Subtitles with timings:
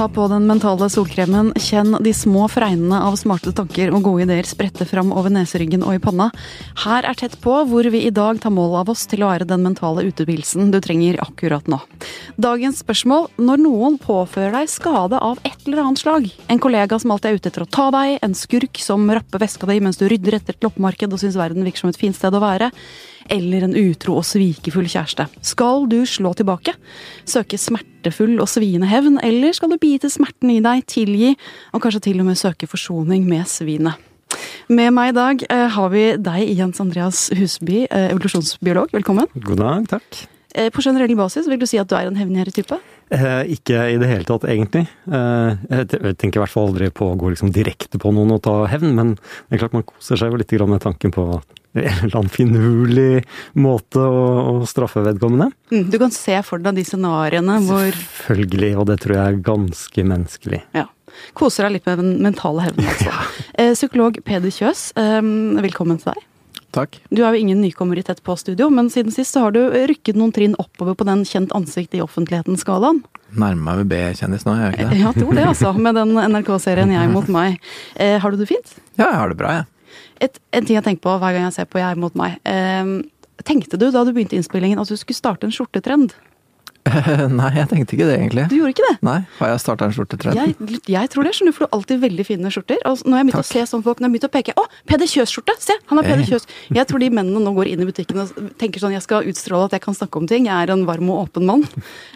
[0.00, 4.46] Ta på den mentale solkremen, kjenn de små fregnene av smarte tanker og gode ideer
[4.48, 6.30] sprette fram over neseryggen og i panna.
[6.86, 9.44] Her er Tett på, hvor vi i dag tar mål av oss til å være
[9.50, 11.82] den mentale utepilsen du trenger akkurat nå.
[12.40, 16.32] Dagens spørsmål når noen påfører deg skade av et eller annet slag.
[16.48, 19.68] En kollega som alltid er ute etter å ta deg, en skurk som rapper veska
[19.68, 22.32] di mens du rydder etter et loppemarked og syns verden virker som et fint sted
[22.32, 22.72] å være
[23.28, 25.26] eller en utro og svikefull kjæreste.
[25.44, 26.74] Skal du slå tilbake?
[27.28, 31.34] Søke smertefull og sviende hevn, eller skal du bite smerten i deg, tilgi,
[31.74, 34.00] og kanskje til og med søke forsoning med svinet?
[34.70, 38.92] Med meg i dag eh, har vi deg, Jens Andreas Husby, eh, evolusjonsbiolog.
[38.94, 39.26] Velkommen.
[39.34, 40.26] God dag, takk.
[40.54, 42.78] Eh, på generell basis, vil du si at du er en hevngjerrig type?
[43.14, 44.84] Eh, ikke i det hele tatt, egentlig.
[45.10, 48.42] Eh, jeg tenker i hvert fall aldri på å gå liksom direkte på noen og
[48.46, 51.42] ta hevn, men det er klart man koser seg jo litt med tanken på en
[51.78, 53.24] eller annen finurlig
[53.58, 55.50] måte å, å straffe vedkommende.
[55.70, 59.44] Mm, du kan se for deg de scenarioene hvor Selvfølgelig, og det tror jeg er
[59.50, 60.64] ganske menneskelig.
[60.76, 60.88] Ja.
[61.36, 63.14] Koser deg litt med den mentale hevnen, altså.
[63.60, 65.20] Eh, psykolog Peder Kjøs, eh,
[65.60, 66.26] velkommen til deg.
[66.70, 67.00] Takk.
[67.10, 69.58] Du er jo ingen nykommer i Tett på-studio, men siden sist så har du
[69.90, 73.02] rykket noen trinn oppover på den kjent ansikt i offentligheten-skalaen.
[73.34, 75.00] Nærmer meg B-kjendis nå, gjør jeg ikke det?
[75.02, 75.74] Ja, tror det, altså.
[75.74, 77.58] Med den NRK-serien Jeg mot meg.
[77.98, 78.72] Eh, har du det fint?
[78.94, 79.68] Ja, jeg har det bra, jeg.
[80.20, 82.38] Et, en ting jeg tenker på hver gang jeg ser på Jeg mot meg.
[82.44, 82.96] Eh,
[83.46, 86.16] tenkte du da du begynte innspillingen at du skulle starte en skjortetrend?
[87.38, 88.44] Nei, jeg tenkte ikke det, egentlig.
[88.48, 88.94] Du gjorde ikke det?
[89.04, 90.38] Nei, Har jeg starta en skjortetrend?
[90.38, 92.80] Jeg, jeg, tror det, skjønner du, for du har alltid veldig fine skjorter.
[92.88, 95.10] Og når jeg begynte å se sånn folk, når jeg begynte å peke Å, Peder
[95.10, 95.56] Kjøs-skjorte!
[95.60, 96.48] Se, han har Peder Kjøs!
[96.72, 99.68] Jeg tror de mennene nå går inn i butikken og tenker sånn Jeg skal utstråle
[99.68, 100.48] at jeg kan snakke om ting.
[100.48, 101.66] Jeg er en varm og åpen mann.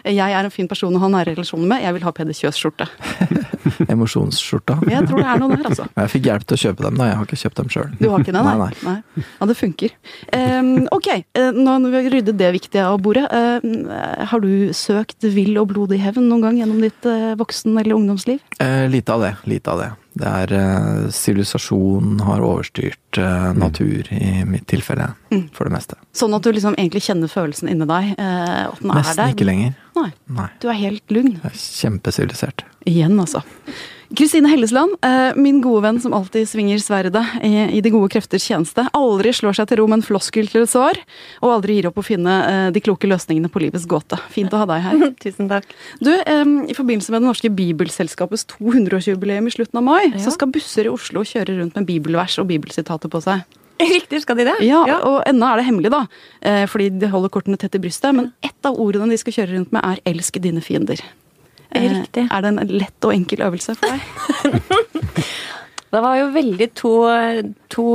[0.01, 1.85] Jeg er en fin person å ha nære relasjoner med.
[1.85, 2.89] Jeg vil ha Peder Kjøs-skjorte.
[3.93, 4.77] Emosjonsskjorta.
[4.91, 5.87] Jeg tror det er noe der, altså.
[6.01, 7.09] Jeg fikk hjelp til å kjøpe dem, da.
[7.09, 7.89] Jeg har ikke kjøpt dem sjøl.
[7.99, 8.55] Du har ikke det, nei?
[8.61, 9.25] nei, nei.
[9.39, 9.97] Ja, det funker.
[10.29, 13.27] Um, ok, eh, nå har vi ryddet det viktige av bordet.
[13.33, 13.89] Um,
[14.31, 18.41] har du søkt vill og blodig hevn noen gang gjennom ditt uh, voksen- eller ungdomsliv?
[18.61, 19.35] Uh, lite av det.
[19.49, 19.91] Lite av det.
[20.15, 25.49] Det er sivilisasjon uh, har overstyrt uh, natur i mitt tilfelle, mm.
[25.55, 25.99] for det meste.
[26.15, 28.13] Sånn at du liksom egentlig kjenner følelsen inni deg?
[28.15, 29.35] Uh, at den Nesten er der?
[29.35, 29.75] ikke lenger.
[29.99, 30.07] Nei.
[30.37, 30.47] Nei.
[30.63, 31.35] Du er helt lugn?
[31.51, 32.63] Kjempesivilisert.
[32.87, 33.43] Igjen, altså.
[34.13, 34.93] Kristine Hellesland,
[35.35, 38.85] min gode venn som alltid svinger sverdet i de gode krefters tjeneste.
[38.93, 40.99] Aldri slår seg til ro med en floskel til et svar,
[41.41, 42.35] og aldri gir opp å finne
[42.75, 44.19] de kloke løsningene på livets gåte.
[44.33, 45.03] Fint å ha deg her.
[45.25, 45.67] Tusen takk.
[45.97, 50.21] Du, I forbindelse med Det norske bibelselskapets 200-årsjubileum i slutten av mai, ja.
[50.21, 53.43] så skal busser i Oslo kjøre rundt med bibelvers og bibelsitater på seg.
[53.81, 54.55] Riktig, skal de det?
[54.63, 55.01] Ja, ja.
[55.03, 56.05] og ennå er det hemmelig, da.
[56.71, 58.15] Fordi de holder kortene tett i brystet.
[58.15, 61.03] Men ett av ordene de skal kjøre rundt med, er 'elsk dine fiender'.
[61.75, 62.27] Riktig.
[62.29, 64.01] Er det en lett og enkel øvelse for deg?
[65.95, 66.93] det var jo veldig to,
[67.71, 67.85] to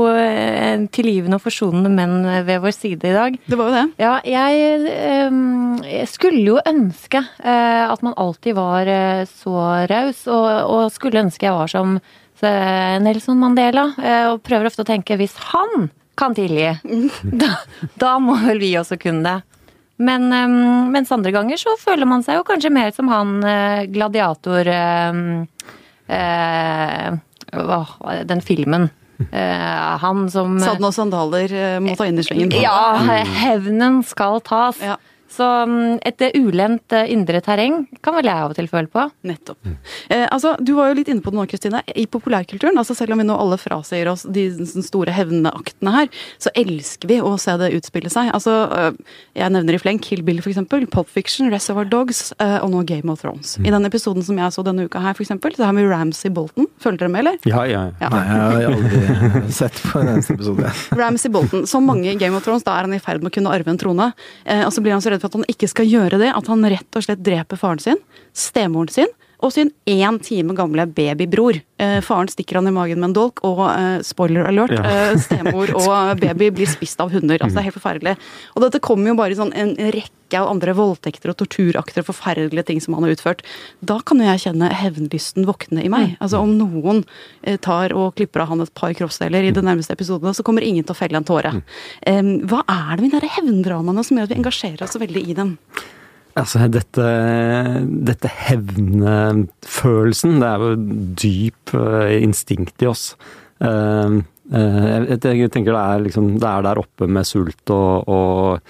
[0.96, 3.36] tilgivende og forsonende menn ved vår side i dag.
[3.44, 3.84] Det var jo det.
[4.00, 4.88] Ja, jeg,
[5.90, 8.90] jeg skulle jo ønske at man alltid var
[9.28, 9.56] så
[9.90, 12.00] raus, og, og skulle ønske jeg var som
[12.40, 13.90] Nelson Mandela,
[14.32, 16.72] og prøver ofte å tenke hvis han kan tilgi,
[17.42, 17.54] da,
[18.00, 19.59] da må vel vi også kunne det.
[20.00, 23.82] Men um, mens andre ganger så føler man seg jo kanskje mer som han uh,
[23.92, 24.70] gladiator
[25.12, 25.20] um,
[26.08, 27.18] uh,
[28.30, 28.88] Den filmen.
[29.20, 31.52] Uh, han som Sadden og sandaler
[31.84, 32.54] må ta innersvingen.
[32.62, 32.96] Ja,
[33.44, 34.80] hevnen skal tas.
[34.80, 34.96] Ja.
[35.30, 35.46] Så
[36.06, 39.04] et ulendt indre terreng kan vel jeg av og til føle på.
[39.26, 39.58] Nettopp.
[40.10, 41.82] Eh, altså, Du var jo litt inne på det nå, Kristine.
[41.94, 44.48] I populærkulturen, altså selv om vi nå alle frasier oss de
[44.82, 46.10] store hevneaktene her,
[46.42, 48.32] så elsker vi å se det utspille seg.
[48.34, 48.56] Altså,
[49.36, 50.58] Jeg nevner i fleng Kill Bill, f.eks.,
[50.90, 53.56] Pop Fiction, Reservoir Dogs og nå Game of Thrones.
[53.62, 56.32] I den episoden som jeg så denne uka her, for eksempel, så har vi Ramsay
[56.34, 56.66] Bolton.
[56.82, 57.38] Følger dere med, eller?
[57.48, 57.84] Ja, ja.
[58.00, 58.10] ja.
[58.10, 60.72] Nei, jeg har aldri sett på en eneste episode.
[60.98, 61.66] Ramsay Bolton.
[61.70, 63.72] Som mange i Game of Thrones, da er han i ferd med å kunne arve
[63.72, 64.10] en trone.
[64.44, 66.50] Eh, og så blir han så redd for at han ikke skal gjøre det, at
[66.50, 68.00] han rett og slett dreper faren sin,
[68.36, 69.10] stemoren sin
[69.40, 71.60] og sin én time gamle babybror.
[71.80, 74.84] Eh, faren stikker han i magen med en dolk, og eh, spoiler alert, ja.
[74.84, 77.40] eh, stemor og baby blir spist av hunder.
[77.40, 78.16] Altså, det er helt forferdelig.
[78.54, 82.10] Og dette kommer jo bare i sånn en rekke av andre voldtekter og torturakter og
[82.12, 83.40] forferdelige ting som han har utført.
[83.82, 86.12] Da kan jo jeg kjenne hevnlysten våkne i meg.
[86.22, 87.00] Altså Om noen
[87.64, 90.86] tar og klipper av han et par kroppsdeler i de nærmeste episodene, så kommer ingen
[90.86, 91.56] til å felle en tåre.
[92.06, 95.34] hva er det med de hevndramaene som gjør at vi engasjerer oss så veldig i
[95.40, 95.56] dem?
[96.38, 97.06] Altså, dette,
[98.06, 100.70] dette hevnefølelsen, det er jo
[101.24, 101.74] dyp
[102.20, 103.04] instinkt i oss.
[103.60, 108.60] Jeg tenker det er, liksom, det er der oppe med sult og, og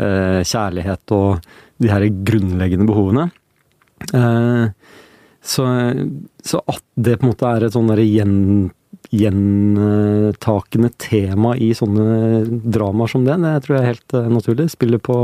[0.00, 1.44] kjærlighet og
[1.80, 3.28] de her grunnleggende behovene.
[5.40, 5.64] Så,
[6.44, 8.34] så, at det på en måte er et sånn gjen,
[9.16, 14.68] gjentakende tema i sånne dramaer som det, det tror jeg er helt naturlig.
[14.74, 15.16] Spiller på,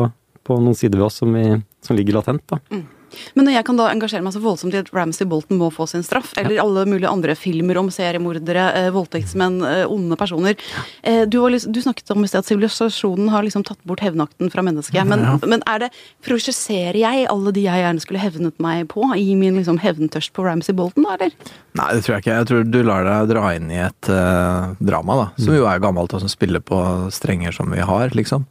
[0.46, 1.44] på noen sider ved oss som, vi,
[1.84, 2.44] som ligger latent.
[2.48, 2.60] da.
[2.70, 2.84] Mm.
[3.34, 5.86] Men når jeg kan da engasjere meg så voldsomt i at Ramsay Bolton må få
[5.90, 10.56] sin straff, eller alle mulige andre filmer om seriemordere, eh, voldtektsmenn, eh, onde personer
[11.02, 14.50] eh, du, var du snakket om i sted at sivilisasjonen har liksom tatt bort hevnakten
[14.52, 15.06] fra mennesket.
[15.06, 15.38] Men, Ja.
[15.46, 15.90] men er det
[16.26, 20.44] prosjesserer jeg alle de jeg gjerne skulle hevnet meg på, i min liksom hevntørst på
[20.46, 21.32] Ramsay Bolton, da, eller?
[21.76, 22.36] Nei, det tror jeg ikke.
[22.38, 25.26] Jeg tror du lar deg dra inn i et eh, drama, da.
[25.44, 26.78] Som jo er gammelt, og som spiller på
[27.12, 28.46] strenger som vi har, liksom.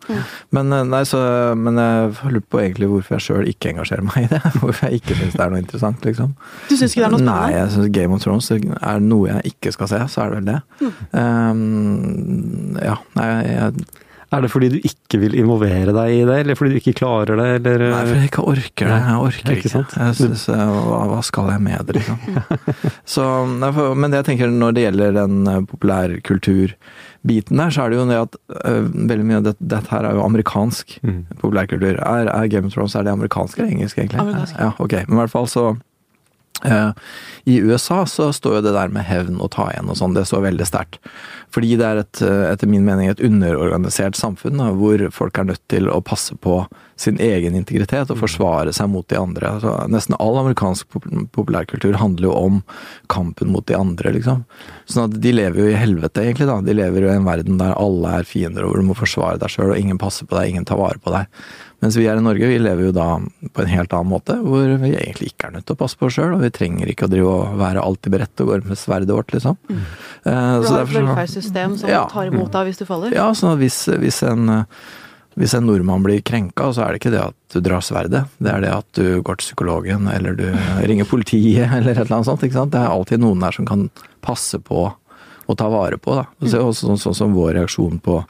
[0.54, 1.20] Men, eh, nei, så,
[1.58, 4.42] men jeg har lurt på egentlig hvorfor jeg sjøl ikke engasjerer meg i det.
[4.62, 6.34] Hvorfor jeg ikke syns det er noe interessant, liksom.
[6.70, 7.42] Du syns ikke det er noe spennende?
[7.42, 10.40] Nei, jeg syns Game of Thrones er noe jeg ikke skal se, så er det
[10.40, 10.92] vel det.
[11.12, 13.88] Um, ja, nei, jeg,
[14.36, 17.40] Er det fordi du ikke vil involvere deg i det, eller fordi du ikke klarer
[17.40, 19.00] det, eller nei, fordi jeg ikke orker det.
[19.06, 19.72] Jeg orker Ikke ikke.
[19.74, 19.96] sant?
[20.02, 22.18] Jeg synes, hva, hva skal jeg med det, liksom?
[23.16, 23.26] Så,
[23.96, 25.62] men det jeg tenker når det gjelder den eh,
[26.46, 30.10] populærkulturbiten der, så er det jo det at eh, veldig mye av det, dette her
[30.10, 31.26] er jo amerikansk Mm.
[31.42, 31.98] populærkultur.
[32.02, 34.20] Er, er Game of Thrones er det amerikansk eller engelsk, egentlig?
[34.22, 34.56] Amerikansk.
[34.60, 34.94] Ja, ok.
[35.08, 35.66] Men i hvert fall så
[36.64, 40.24] I USA så står jo det der med hevn og ta igjen og sånn, det
[40.30, 41.02] står veldig sterkt.
[41.56, 45.48] Fordi det er et, eh, etter min mening et underorganisert samfunn, da, hvor folk er
[45.52, 46.66] nødt til å passe på
[47.00, 49.52] sin egen integritet og forsvare seg mot de andre.
[49.58, 50.98] Altså, nesten all amerikansk
[51.36, 52.62] populærkultur handler jo om
[53.12, 54.44] kampen mot de andre, liksom.
[54.88, 56.60] Sånn at de lever jo i helvete, egentlig, da.
[56.64, 59.40] De lever jo i en verden der alle er fiender, og hvor du må forsvare
[59.40, 61.28] deg sjøl, og ingen passer på deg, ingen tar vare på deg.
[61.86, 63.06] Mens vi her i Norge, vi lever jo da
[63.54, 66.08] på en helt annen måte, hvor vi egentlig ikke er nødt til å passe på
[66.10, 68.80] oss sjøl, og vi trenger ikke å drive og være alltid beredt og gå med
[68.82, 69.60] sverdet vårt, liksom.
[69.70, 72.08] Eh, Du så har et velferdssystem som Ja.
[72.10, 73.14] tar imot deg hvis du faller?
[73.14, 74.66] ja, så hvis, hvis, en,
[75.38, 78.26] hvis en nordmann blir krenka, så er det ikke det at du drar sverdet.
[78.42, 80.48] Det er det at du går til psykologen, eller du
[80.90, 82.42] ringer politiet, eller et eller annet sånt.
[82.50, 82.72] ikke sant?
[82.74, 83.90] Det er alltid noen der som kan
[84.26, 84.88] passe på
[85.48, 86.16] og ta vare på.
[86.18, 86.26] da.
[86.42, 88.24] Og så også sånn, sånn som vår reaksjon på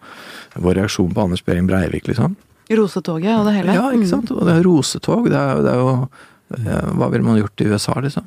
[0.60, 2.36] vår reaksjon på Anders Behring Breivik, liksom.
[2.71, 3.75] Rosetoget og det hele?
[3.77, 4.31] Ja, ikke sant.
[4.33, 5.27] Og det er rosetog.
[5.29, 5.91] Det er, det er jo
[6.57, 8.25] eh, Hva ville man gjort i USA, liksom?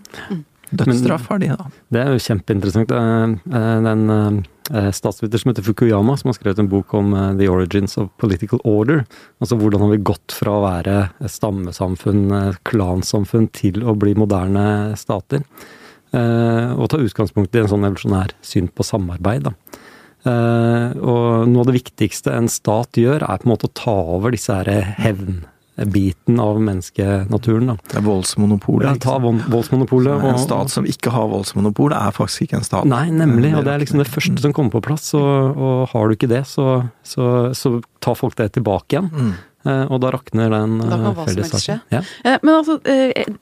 [0.69, 1.67] Dødsstraff har de, da.
[1.94, 2.90] Det er jo kjempeinteressant.
[2.93, 7.49] Er, eh, Den eh, statsviter som heter Fukuyama, som har skrevet en bok om The
[7.49, 9.05] Origins of Political Order.
[9.40, 12.29] Altså hvordan har vi gått fra å være stammesamfunn,
[12.69, 15.43] klansamfunn, til å bli moderne stater.
[16.12, 19.49] Eh, Og ta utgangspunkt i en sånn evolusjonær syn på samarbeid.
[19.49, 19.52] da.
[20.29, 23.95] Eh, Og noe av det viktigste en stat gjør, er på en måte å ta
[24.19, 27.71] over disse her hevnbiten av menneskenaturen.
[27.73, 27.77] da.
[27.89, 28.89] Det er voldsmonopolet.
[28.89, 30.13] Ja, ta voldsmonopolet.
[30.19, 30.29] Og...
[30.35, 32.89] En stat som ikke har voldsmonopol, er faktisk ikke en stat.
[32.91, 33.55] Nei, nemlig.
[33.57, 35.13] Og det er liksom det første som kommer på plass.
[35.19, 39.13] Og, og har du ikke det, så, så, så tar folk det tilbake igjen.
[39.13, 39.37] Mm.
[39.66, 41.81] Eh, Og da rakner den eh, fellessaken.
[41.90, 42.00] Ja.
[42.25, 42.76] Eh, Men altså,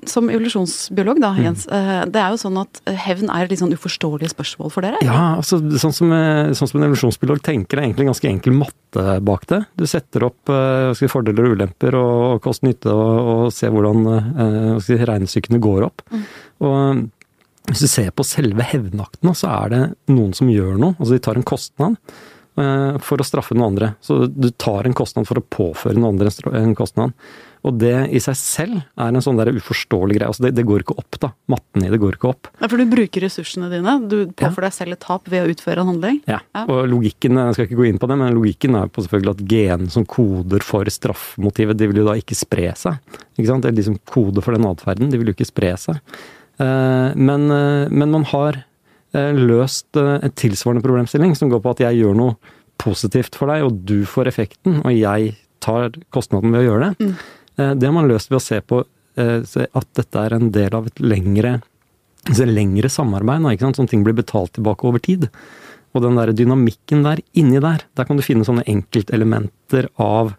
[0.08, 1.20] som evolusjonsbiolog Mm.
[1.20, 1.66] da, Jens.
[1.66, 2.12] Mm.
[2.12, 4.98] Det er jo sånn at hevn er et litt sånn uforståelig spørsmål for dere?
[5.04, 6.10] Ja, altså sånn som,
[6.56, 9.66] sånn som en evolusjonsbiolog tenker, er egentlig ganske enkel matte bak det.
[9.76, 10.48] Du setter opp
[10.96, 16.02] si, fordeler og ulemper og, og kost-nytte og, og ser hvordan si, regnestykkene går opp.
[16.64, 17.04] Og eh,
[17.66, 19.82] hvis du ser på selve hevnakten, så er det
[20.14, 20.94] noen som gjør noe.
[21.00, 21.96] Altså de tar en kostnad
[22.56, 23.90] for å straffe noen andre.
[24.00, 27.12] Så du tar en kostnad for å påføre noen andre en kostnad.
[27.66, 30.28] Og det i seg selv er en sånn der uforståelig greie.
[30.30, 31.32] Altså det, det går ikke opp, da.
[31.50, 32.48] Matten i det går ikke opp.
[32.62, 33.96] Ja, For du bruker ressursene dine.
[34.08, 36.20] Du påfører deg selv et tap ved å utføre en handling.
[36.30, 36.62] Ja, Ja.
[36.70, 39.44] og logikken, jeg skal ikke gå inn på det, men logikken er på selvfølgelig at
[39.50, 43.02] gen som koder for straffmotivet, de vil jo da ikke spre seg.
[43.36, 43.66] Ikke sant?
[43.66, 45.98] Eller de som koder for den atferden, de vil jo ikke spre seg.
[46.62, 48.62] Eh, Men, eh, men man har
[49.12, 52.36] eh, løst eh, en tilsvarende problemstilling som går på at jeg gjør noe
[52.80, 57.08] positivt for deg, og du får effekten, og jeg tar kostnaden ved å gjøre det.
[57.08, 57.14] Mm.
[57.80, 58.82] Det har man løst ved å se på
[59.16, 61.58] eh, at dette er en del av et lengre,
[62.28, 63.80] et lengre samarbeid, ikke sant?
[63.80, 65.28] sånn ting blir betalt tilbake over tid.
[65.96, 70.34] Og den der dynamikken der, inni der, der kan du finne sånne enkeltelementer av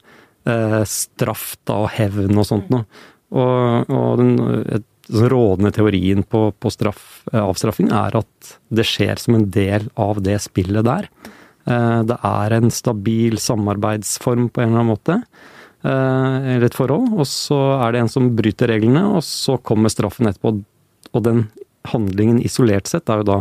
[0.46, 2.86] eh, straff da, og hevn og sånt noe.
[3.34, 4.38] Og, og den
[4.78, 9.50] et, sånn rådende teorien på, på straff, eh, avstraffing er at det skjer som en
[9.52, 11.08] del av det spillet der.
[11.68, 15.22] Eh, det er en stabil samarbeidsform på en eller annen måte.
[15.84, 17.14] eh, Eller et forhold.
[17.20, 20.64] Og så er det en som bryter reglene, og så kommer straffen etterpå.
[21.14, 21.48] Og den
[21.88, 23.38] handlingen isolert sett er jo da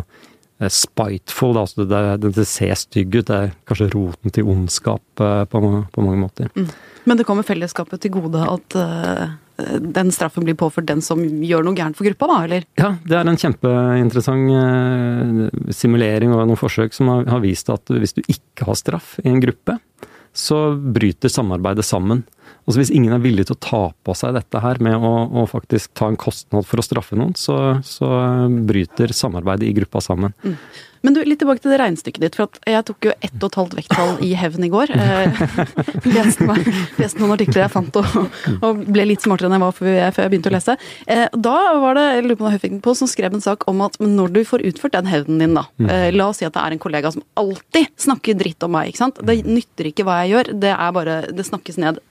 [0.60, 3.26] eh, spiteful, da, altså det, det, det ser stygg ut.
[3.30, 6.50] Det er kanskje roten til ondskap på, på mange måter.
[7.06, 8.78] Men det kommer fellesskapet til gode at
[9.80, 12.66] den straffen blir påført den som gjør noe gærent for gruppa, da, eller?
[12.76, 18.16] Ja, det er en kjempeinteressant eh, simulering og noen forsøk som har, vist at hvis
[18.18, 19.78] du ikke har straff i en gruppe,
[20.36, 22.26] så bryter samarbeidet sammen.
[22.66, 25.12] Altså Hvis ingen er villig til å ta på seg dette her med å,
[25.42, 28.10] å faktisk ta en kostnad for å straffe noen, så, så
[28.66, 30.34] bryter samarbeidet i gruppa sammen.
[30.42, 30.58] Mm.
[31.06, 32.36] Men du, litt tilbake til det regnestykket ditt.
[32.38, 34.90] for Jeg tok jo ett og et halvt vekttall i hevn i går.
[34.90, 35.38] Eh,
[36.16, 36.66] leste, meg,
[36.98, 38.16] leste, noen artikler jeg fant og,
[38.56, 40.76] og, ble litt smartere enn jeg var før jeg, begynte å lese.
[41.06, 44.34] Eh, da var det lurer på Huffington Post som skrev en sak om at når
[44.34, 45.90] du får utført den hevnen din, da mm.
[45.92, 48.90] eh, La oss si at det er en kollega som alltid snakker dritt om meg.
[48.90, 49.22] ikke sant?
[49.22, 52.02] Det nytter ikke hva jeg gjør, det er bare Det snakkes ned.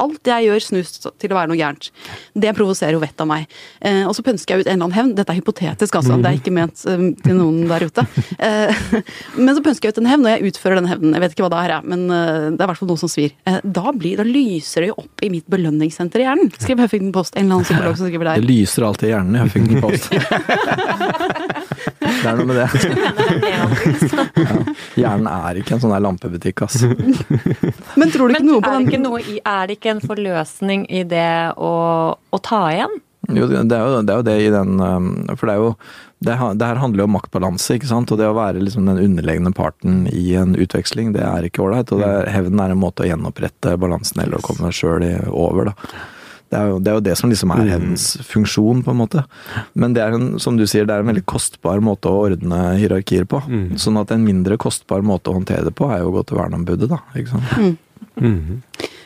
[0.00, 1.90] Eh, alt jeg gjør snus til å være noe gærent.
[2.34, 3.46] Det provoserer jo vettet av meg.
[3.80, 5.14] Eh, og så pønsker jeg ut en eller annen hevn.
[5.18, 6.18] Dette er hypotetisk, altså.
[6.20, 8.06] Det er ikke ment um, til noen der ute.
[8.38, 8.84] Eh,
[9.44, 11.16] men så pønsker jeg ut en hevn, og jeg utfører den hevnen.
[11.16, 13.10] Jeg vet ikke hva det her er, men det er i hvert fall noe som
[13.12, 13.34] svir.
[13.48, 16.52] Eh, da, blir, da, lyser det jo opp i mitt belønningssenter i hjernen.
[16.56, 17.36] Skriv Huffington Post.
[17.36, 18.42] En eller annen psykolog som skriver der.
[18.42, 21.58] Det lyser alltid i hjernen i Huffington Post.
[22.00, 22.68] det er noe med det.
[23.54, 23.66] ja.
[25.00, 26.82] Hjernen er ikke en sånn der lampebutikk, ass.
[28.00, 29.38] Men tror du ikke noe på den?
[29.44, 31.72] Er det ikke en forløsning i det å,
[32.16, 33.00] å ta igjen?
[33.30, 35.74] Jo, det er jo, det er jo det, i den um, For det er jo
[36.20, 38.10] det, det, her handler jo om maktbalanse, ikke sant.
[38.12, 41.92] Og det å være liksom den underlegne parten i en utveksling, det er ikke ålreit.
[41.96, 45.92] Og er, hevnen er en måte å gjenopprette balansen eller å komme sjøl over, da.
[46.50, 47.68] Det er, jo, det er, jo, det som liksom er mm.
[47.70, 49.22] hevnens funksjon, på en måte.
[49.78, 52.58] Men det er en, som du sier, det er en veldig kostbar måte å ordne
[52.80, 53.38] hierarkier på.
[53.46, 53.76] Mm.
[53.78, 56.40] Sånn at en mindre kostbar måte å håndtere det på, er jo å gå til
[56.40, 56.98] verneombudet, da.
[57.14, 57.54] Ikke sant.
[57.60, 57.76] Mm.
[58.20, 58.58] Mm.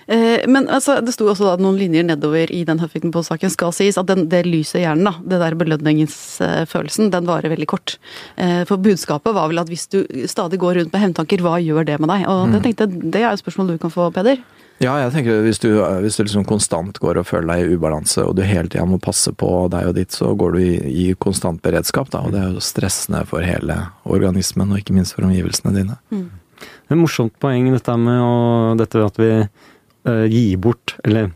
[0.07, 3.53] Eh, men altså, det sto også da noen linjer nedover i den Huffington Post-saken.
[3.53, 7.69] Skal sies at den, det lyset i hjernen, da, det der belønningsfølelsen, den varer veldig
[7.71, 7.97] kort.
[8.41, 11.89] Eh, for budskapet var vel at hvis du stadig går rundt med hevntanker, hva gjør
[11.89, 12.27] det med deg?
[12.31, 12.67] Og det mm.
[12.69, 14.43] tenkte det er et spørsmål du kan få, Peder.
[14.83, 15.69] Ja, jeg tenker hvis du,
[16.03, 18.99] hvis du liksom konstant går og føler deg i ubalanse, og du hele tida må
[19.03, 22.25] passe på deg og ditt, så går du i, i, konstant beredskap, da.
[22.27, 25.99] Og det er jo stressende for hele organismen, og ikke minst for omgivelsene dine.
[26.11, 26.27] Mm.
[26.59, 31.33] Det er et morsomt poeng dette med og dette at vi uh, gi bort Eller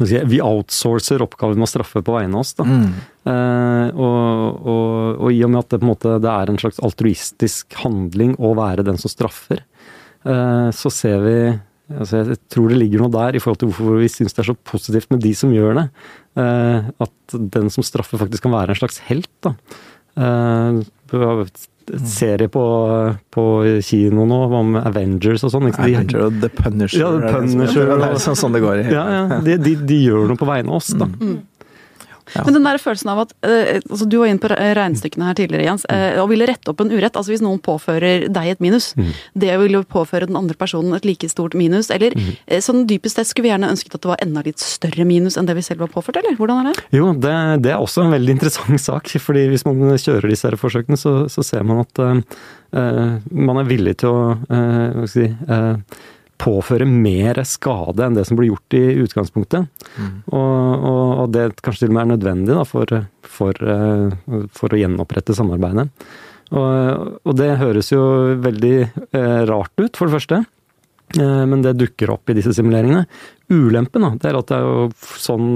[0.00, 2.54] vi outsourcer oppgaver med å straffe på vegne av oss.
[2.58, 2.64] Da.
[2.66, 2.88] Mm.
[3.28, 6.58] Uh, og, og, og, i og med at det, på en måte, det er en
[6.58, 9.62] slags altruistisk handling å være den som straffer,
[10.26, 11.36] uh, så ser vi
[11.92, 14.50] altså Jeg tror det ligger noe der i forhold til hvorfor vi syns det er
[14.52, 15.88] så positivt med de som gjør det.
[16.38, 19.30] Uh, at den som straffer faktisk kan være en slags helt.
[19.44, 19.54] da
[22.06, 22.64] serie på,
[23.30, 23.44] på
[23.84, 25.68] kino nå om Avengers og sånn.
[25.72, 27.02] Avenger og The Punisher.
[27.02, 27.90] Ja, The Punisher.
[28.04, 28.86] Det er sånn det går i.
[28.92, 29.40] Ja, ja.
[29.44, 31.08] De, de, de, gjør noe på vegne av oss, da.
[31.08, 31.36] Mm.
[32.32, 32.44] Ja.
[32.46, 35.66] Men den der følelsen av at uh, altså Du var inne på regnestykkene her tidligere,
[35.68, 35.84] Jens.
[35.90, 37.12] Uh, og ville rette opp en urett.
[37.12, 39.10] altså Hvis noen påfører deg et minus, mm.
[39.44, 41.90] det ville påføre den andre personen et like stort minus.
[41.94, 42.30] Eller mm.
[42.48, 45.38] uh, sånn dypest sett skulle vi gjerne ønsket at det var enda litt større minus
[45.40, 46.38] enn det vi selv var påført, eller?
[46.38, 46.86] Hvordan er det?
[46.96, 49.12] Jo, det, det er også en veldig interessant sak.
[49.20, 52.00] fordi hvis man kjører disse her forsøkene, så, så ser man at
[52.74, 56.00] man er villig til å hva skal jeg si,
[56.40, 59.68] påføre mer skade enn det som blir gjort i utgangspunktet.
[59.96, 60.14] Mm.
[60.32, 62.96] Og, og, og, det kanskje til og med er nødvendig da, for,
[63.36, 65.86] for, eh, for, å gjenopprette samarbeidet.
[66.54, 68.02] Og, og, det høres jo
[68.44, 70.42] veldig eh, rart ut, for det første.
[71.20, 73.06] Eh, men det dukker opp i disse simuleringene.
[73.52, 75.48] Ulempen da, det er at det er jo sånn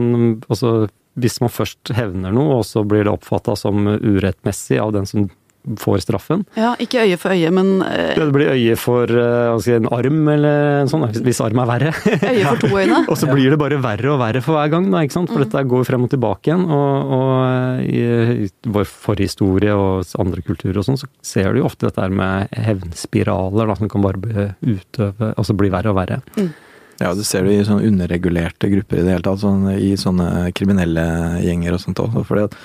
[0.45, 0.73] altså,
[1.19, 5.31] Hvis man først hevner noe, og så blir det oppfatta som urettmessig av den som
[5.77, 6.45] får straffen.
[6.57, 10.21] Ja, ikke øye for øye, men uh, Det blir øye for uh, si, en arm,
[10.33, 11.93] eller en sånn, hvis arm er verre.
[12.17, 13.03] øye for to øyne.
[13.11, 15.33] og så blir det bare verre og verre for hver gang, da, ikke sant?
[15.33, 15.47] for mm.
[15.47, 16.65] dette går frem og tilbake igjen.
[16.79, 21.63] Og, og eh, i, i vår forhistorie og andre kulturer og sånn, så ser du
[21.63, 26.01] jo ofte dette med hevnspiraler da, som kan bare bli, utøve, altså bli verre og
[26.01, 26.23] verre.
[26.39, 26.53] Mm.
[26.99, 29.43] Ja, du ser det i sånne underregulerte grupper i det hele tatt.
[29.45, 31.05] Sånn, I sånne kriminelle
[31.45, 32.25] gjenger og sånt også.
[32.27, 32.57] Fordi at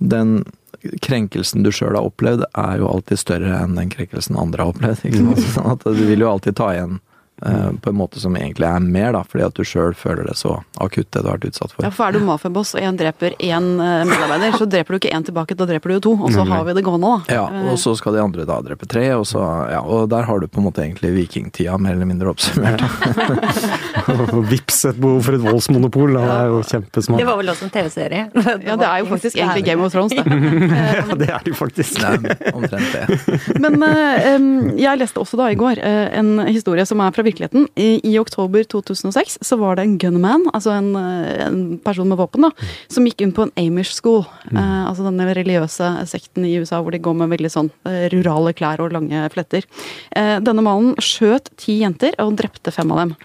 [0.00, 0.40] den
[1.04, 5.06] krenkelsen du sjøl har opplevd, er jo alltid større enn den krenkelsen andre har opplevd.
[5.10, 5.46] Ikke?
[5.54, 6.98] Sånn at du vil jo alltid ta igjen
[7.46, 10.36] Eh, på en måte som egentlig er mer, da, fordi at du sjøl føler det
[10.36, 11.86] så akutt, det du har vært utsatt for.
[11.86, 15.14] Ja, for er du mafiaboss og én dreper én eh, medarbeider, så dreper du ikke
[15.16, 16.12] én tilbake, da dreper du jo to.
[16.26, 17.38] Og så har vi det gående, da.
[17.38, 20.40] Ja, og så skal de andre da drepe tre, og så Ja, og der har
[20.40, 22.84] du på en måte egentlig vikingtida mer eller mindre oppsummert.
[24.50, 26.24] Vips et behov for et voldsmonopol, da.
[26.26, 27.22] Det er jo kjempesmart.
[27.22, 28.22] Det var vel også en TV-serie?
[28.68, 30.24] ja, det er jo faktisk egentlig Game of Thrones, det.
[31.00, 32.00] ja, det er det jo faktisk.
[32.04, 32.20] Er
[32.52, 33.60] omtrent det.
[33.60, 37.68] Men uh, jeg leste også da i går uh, en historie som er fra virkeligheten.
[37.80, 42.20] I, I, oktober 2006 så var det en gunman, altså en, eh, en person med
[42.20, 44.24] våpen, da, som gikk inn på en Amish school.
[44.50, 44.60] Mm.
[44.60, 48.54] Eh, altså denne religiøse sekten i USA hvor de går med veldig sånn eh, rurale
[48.56, 49.66] klær og lange fletter.
[50.16, 53.18] Eh, denne mannen skjøt ti jenter og drepte fem av dem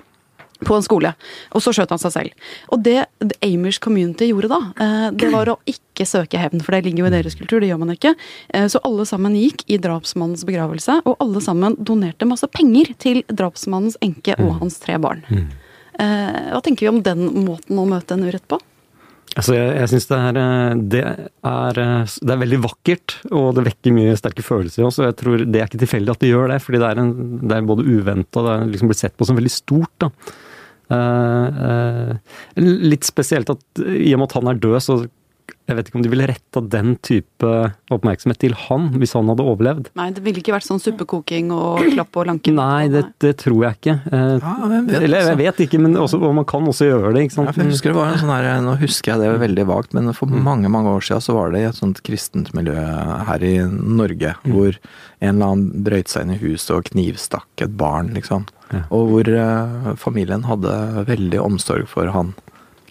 [0.65, 1.13] på en skole.
[1.55, 2.51] Og så skjøt han seg selv.
[2.73, 6.75] Og det The Amish Community gjorde da, eh, det var å ikke søke hevn, for
[6.75, 8.15] det ligger jo i deres kultur, det gjør man ikke.
[8.49, 13.23] Eh, så alle sammen gikk i drapsmannens begravelse, og alle sammen donerte masse penger til
[13.31, 14.59] drapsmannens enke og mm.
[14.63, 15.23] hans tre barn.
[15.29, 15.49] Mm.
[15.99, 18.59] Eh, hva tenker vi om den måten å møte en urett på?
[19.35, 20.19] Altså, jeg, jeg syns det,
[20.93, 21.01] det,
[21.35, 24.99] det er veldig vakkert, og det vekker mye sterke følelser i oss.
[25.01, 27.13] Og jeg tror det er ikke tilfeldig at det gjør det, fordi det er, en,
[27.41, 29.91] det er både uventa og det er liksom blitt sett på som veldig stort.
[30.05, 30.11] da.
[30.93, 32.17] Eh, eh,
[32.61, 34.97] litt spesielt at i og med at han er død, så
[35.65, 37.49] jeg vet ikke om de ville retta den type
[37.93, 39.87] oppmerksomhet til han hvis han hadde overlevd.
[39.97, 42.53] Nei, det ville ikke vært sånn suppekoking og klapp og lanke.
[42.53, 43.95] Nei, det, det tror jeg ikke.
[44.11, 45.37] Eh, Ja, vet, Eller jeg altså.
[45.41, 47.25] vet ikke, men også, og man kan også gjøre det.
[47.25, 47.49] ikke sant?
[47.49, 50.13] Ja, jeg husker det var en sånn her, Nå husker jeg det veldig vagt, men
[50.17, 52.77] for mange mange år siden så var det i et sånt kristent miljø
[53.29, 54.77] her i Norge, hvor
[55.21, 58.45] en eller annen brøyt seg inn i huset og knivstakk et barn, liksom.
[58.73, 58.85] Ja.
[58.93, 62.33] Og hvor eh, familien hadde veldig omsorg for han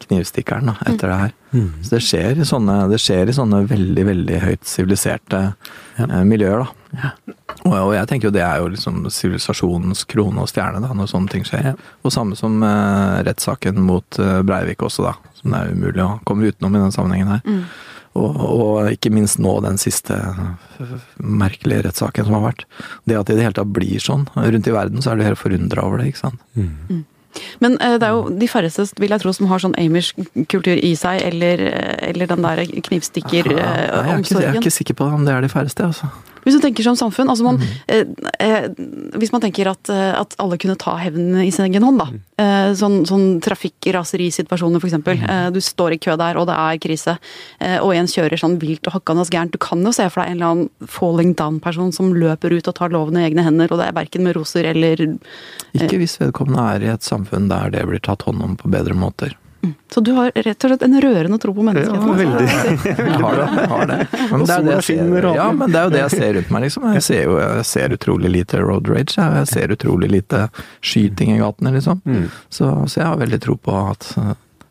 [0.07, 1.33] knivstikkeren da, etter det her.
[1.55, 1.69] Mm.
[1.85, 5.41] Så det skjer i sånne, det skjer i sånne veldig, veldig høyt siviliserte
[5.99, 6.07] Ja.
[6.09, 7.11] eh, miljøer, da.
[7.65, 11.11] Og, og jeg tenker jo det er jo liksom sivilisasjonens krone og stjerne, da, når
[11.11, 11.71] sånne ting skjer.
[11.73, 11.75] Ja.
[12.05, 15.15] Og samme som eh, rettssaken mot eh, Breivik også, da.
[15.41, 17.43] Som det er umulig å komme utenom i den sammenhengen her.
[17.47, 17.65] Mm.
[18.15, 20.15] Og, og ikke minst nå den siste
[21.19, 22.63] merkelige rettssaken som har vært.
[23.09, 25.25] Det at det i det hele tatt blir sånn rundt i verden, så er du
[25.27, 26.45] helt forundra over det, ikke sant.
[26.55, 27.03] Mm.
[27.65, 30.95] Men uh, det er jo de færreste, vil jeg tro, som har sånn amish-kultur i
[30.99, 35.09] seg, eller, eh, eller den der Nei, jeg, er ikke, jeg er ikke sikker på
[35.17, 36.11] om det er de færreste, altså.
[36.45, 38.29] Hvis du tenker som samfunn, altså man, mm.
[38.45, 38.67] eh,
[39.21, 42.09] hvis man tenker at, eh, at alle kunne ta hevn i sin egen hånd, da.
[42.45, 44.99] Eh, sånn sånn trafikkraserisituasjoner, f.eks.
[45.01, 45.25] Mm.
[45.25, 47.17] Eh, du står i kø der, og det er krise,
[47.61, 49.55] eh, og en kjører sånn vilt og hakkende gærent.
[49.55, 52.77] Du kan jo se for deg en eller annen falling down-person som løper ut og
[52.77, 55.07] tar loven i egne hender, og det er verken med roser eller
[55.75, 58.97] Ikke hvis vedkommende er i et samfunn der det blir tatt hånd om på bedre
[58.99, 59.35] måter.
[59.95, 62.09] Så du har rett og slett en rørende tro på menneskeheten.
[62.09, 62.47] Ja, veldig.
[63.05, 63.49] Jeg har det.
[63.59, 63.99] Jeg har det.
[64.31, 66.51] Men det, er det, jeg ser, ja, men det er jo det jeg ser rundt
[66.55, 66.87] meg, liksom.
[66.97, 69.17] Jeg ser jo jeg ser utrolig lite road rage.
[69.19, 70.47] Jeg, ser utrolig lite
[70.81, 72.03] skyting i gatene, liksom.
[72.05, 72.27] Mm.
[72.49, 74.11] Så, så jeg har veldig tro på at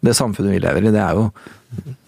[0.04, 1.28] det samfunnet vi lever i, det er jo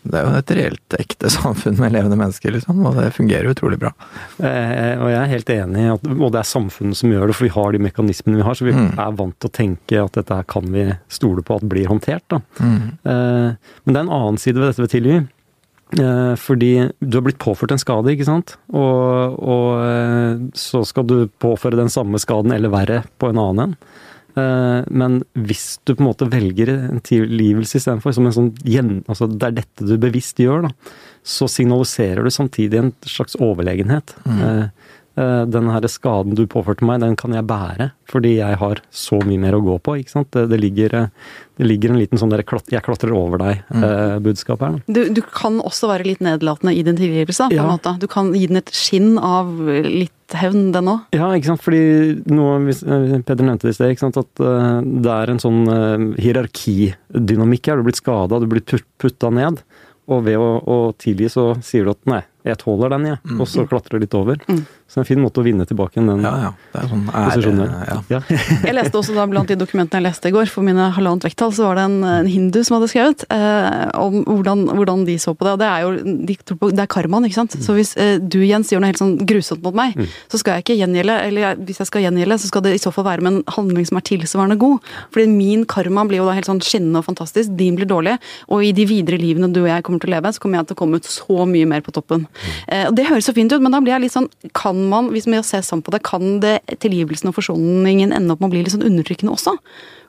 [0.06, 2.84] det er jo et reelt ekte samfunn med levende mennesker, liksom.
[2.86, 3.90] Og det fungerer utrolig bra.
[4.38, 7.38] Eh, og jeg er helt enig i at og det er samfunnet som gjør det,
[7.40, 8.54] for vi har de mekanismene vi har.
[8.60, 8.92] Så vi Mm.
[9.02, 12.38] er vant til å tenke at dette her kan vi stole på at blir håndtert.
[12.62, 12.78] Mm.
[13.10, 15.18] Eh, men det er en annen side ved dette ved Tilly.
[15.96, 18.56] Eh, fordi du har blitt påført en skade, ikke sant.
[18.74, 23.64] Og, og eh, så skal du påføre den samme skaden, eller verre, på en annen
[23.72, 23.76] en.
[24.36, 28.98] Eh, men hvis du på en måte velger en tilgivelse istedenfor, som en sånn gjen,
[29.08, 30.74] altså det er dette du bevisst gjør, da,
[31.26, 34.16] så signaliserer du samtidig en slags overlegenhet.
[34.28, 34.42] Mm.
[34.50, 34.92] Eh,
[35.24, 39.22] eh, den her skaden du påførte meg, den kan jeg bære, fordi jeg har så
[39.24, 40.00] mye mer å gå på.
[40.02, 40.32] ikke sant?
[40.36, 41.08] Det, det, ligger,
[41.58, 44.82] det ligger en liten sånn der, 'jeg klatrer over deg'-budskap her.
[44.88, 47.50] Du, du kan også være litt nedlatende i din tilgivelse.
[47.50, 47.64] på Ja.
[47.64, 48.00] en måte.
[48.00, 49.48] Du kan gi den et skinn av
[49.86, 51.06] litt hevn, den òg.
[51.14, 51.62] Ja, ikke sant.
[51.62, 54.18] Fordi hvis, eh, Peder nevnte det i sted, ikke sant?
[54.18, 57.76] at eh, det er en sånn uh, hierarkidynamikk her.
[57.78, 59.62] Du er blitt skada, du er blitt put, putta ned.
[60.08, 63.18] Og ved å, å tilgi så sier du at nei, jeg tåler den, jeg.
[63.40, 64.38] Og så klatrer du litt over.
[64.48, 64.60] Mm.
[64.86, 66.50] Så det er en fin måte å vinne tilbake igjen den Ja, ja.
[66.72, 67.88] Det er sånn posisjonen ære der.
[67.90, 68.20] ja.
[68.30, 68.38] Ja.
[68.68, 71.52] Jeg leste også da blant de dokumentene jeg leste i går, for mine halvannet vekttall,
[71.58, 75.34] så var det en, en hindu som hadde skrevet eh, om hvordan, hvordan de så
[75.34, 75.56] på det.
[75.56, 77.58] Og det er jo de tror på, det er karmaen, ikke sant.
[77.66, 79.98] Så hvis eh, du, Jens, gjør noe helt sånn grusomt mot meg,
[80.32, 81.18] så skal jeg ikke gjengjelde.
[81.32, 83.42] Eller jeg, hvis jeg skal gjengjelde, så skal det i så fall være med en
[83.58, 84.94] handling som er tilsvarende god.
[85.16, 88.16] Fordi min karma blir jo da helt sånn skinnende og fantastisk, din blir dårlig.
[88.54, 90.70] Og i de videre livene du og jeg kommer til å leve, så kommer jeg
[90.70, 92.30] til å komme ut så mye mer på toppen.
[92.70, 95.10] Eh, og det høres så fint ut, men da blir jeg litt sånn Kan man,
[95.14, 98.54] hvis man ser sammen på det, kan det tilgivelsen og forsoningen ende opp med å
[98.56, 99.56] bli litt sånn undertrykkende også?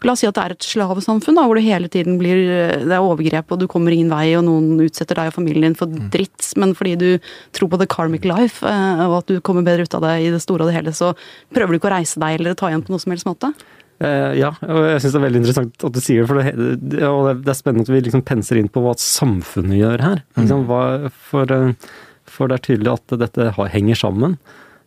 [0.04, 2.42] La oss si at det er et slavesamfunn da, hvor det hele tiden blir
[2.84, 5.78] det er overgrep, og du kommer ingen vei, og noen utsetter deg og familien din
[5.78, 7.08] for dritt, men fordi du
[7.56, 10.30] tror på the karmic life, eh, og at du kommer bedre ut av det i
[10.34, 11.14] det store og det hele, så
[11.54, 13.52] prøver du ikke å reise deg eller ta igjen på noe som helst måte?
[13.96, 16.98] Eh, ja, og jeg syns det er veldig interessant at du sier det, for det,
[17.08, 20.20] og det er spennende at vi liksom penser inn på hva samfunnet gjør her.
[20.36, 20.82] Liksom, hva,
[21.30, 21.94] for, eh,
[22.36, 24.38] for det er tydelig at dette henger sammen.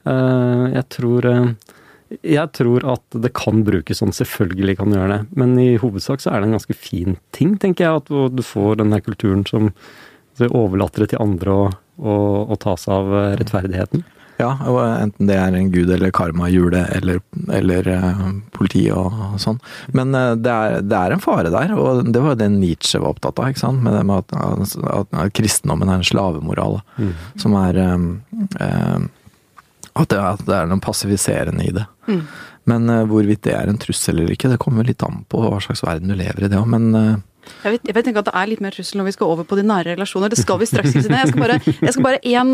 [0.07, 1.51] Eh, jeg tror eh,
[2.25, 5.37] jeg tror at det kan brukes sånn, selvfølgelig kan det gjøre det.
[5.37, 8.01] Men i hovedsak så er det en ganske fin ting, tenker jeg.
[8.01, 9.69] At du får den der kulturen som
[10.47, 11.67] overlater det til andre å,
[11.99, 12.15] å,
[12.49, 14.05] å ta seg av eh, rettferdigheten.
[14.39, 17.19] Ja, og enten det er en gud eller karmahjule eller,
[17.51, 18.21] eller eh,
[18.55, 19.11] politi og
[19.43, 19.59] sånn.
[19.95, 23.01] Men eh, det, er, det er en fare der, og det var jo det Nietzsche
[23.03, 23.49] var opptatt av.
[23.51, 23.83] ikke sant?
[23.83, 26.79] Med det med at, at, at kristendommen er en slavemoral.
[26.95, 27.11] Mm.
[27.43, 28.07] Som er um,
[28.63, 29.09] um,
[29.91, 31.83] at, det, at det er noe passiviserende i det.
[32.07, 32.23] Mm.
[32.71, 35.59] Men uh, hvorvidt det er en trussel eller ikke, det kommer litt an på hva
[35.63, 36.69] slags verden du lever i, det òg.
[36.77, 37.15] Men eh,
[37.63, 39.47] Jeg vet, jeg vet ikke at det er litt mer trussel når vi skal over
[39.47, 40.31] på de nære relasjoner.
[40.31, 40.93] Det skal vi straks.
[40.95, 41.21] Kristine.
[41.23, 42.53] Jeg skal bare, jeg skal bare en,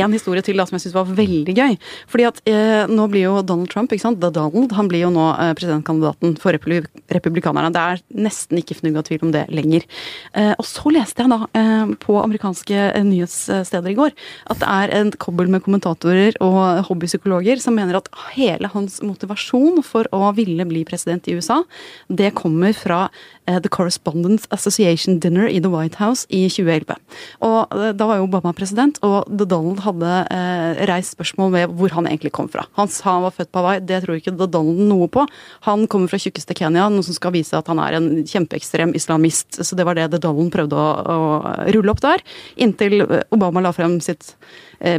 [0.00, 1.76] en historie til da, som jeg syns var veldig gøy.
[2.10, 5.26] Fordi at eh, nå blir jo Donald Trump, ikke sant, Donald, han blir jo nå
[5.34, 7.72] eh, presidentkandidaten for republikanerne.
[7.74, 9.86] Det er nesten ikke fnugg av tvil om det lenger.
[10.34, 14.14] Eh, og så leste jeg da eh, på amerikanske eh, nyhetssteder i går
[14.50, 19.82] at det er en kobbel med kommentatorer og hobbypsykologer som mener at hele hans motivasjon
[19.86, 21.60] for å ville bli president i USA,
[22.08, 26.96] det kommer fra eh, The Correspondence Association Dinner i The White House i 2011.
[27.46, 31.74] Og eh, Da var jo Obama president, og The Donald hadde eh, reist spørsmål ved
[31.78, 32.66] hvor han egentlig kom fra.
[32.78, 35.26] Han sa han var født på Hawaii, det tror ikke The Donald noe på.
[35.66, 39.62] Han kommer fra tjukkeste Kenya, noe som skal vise at han er en kjempeekstrem islamist.
[39.64, 42.24] Så det var det The Donald prøvde å, å rulle opp der,
[42.60, 43.02] inntil
[43.34, 44.34] Obama la frem sitt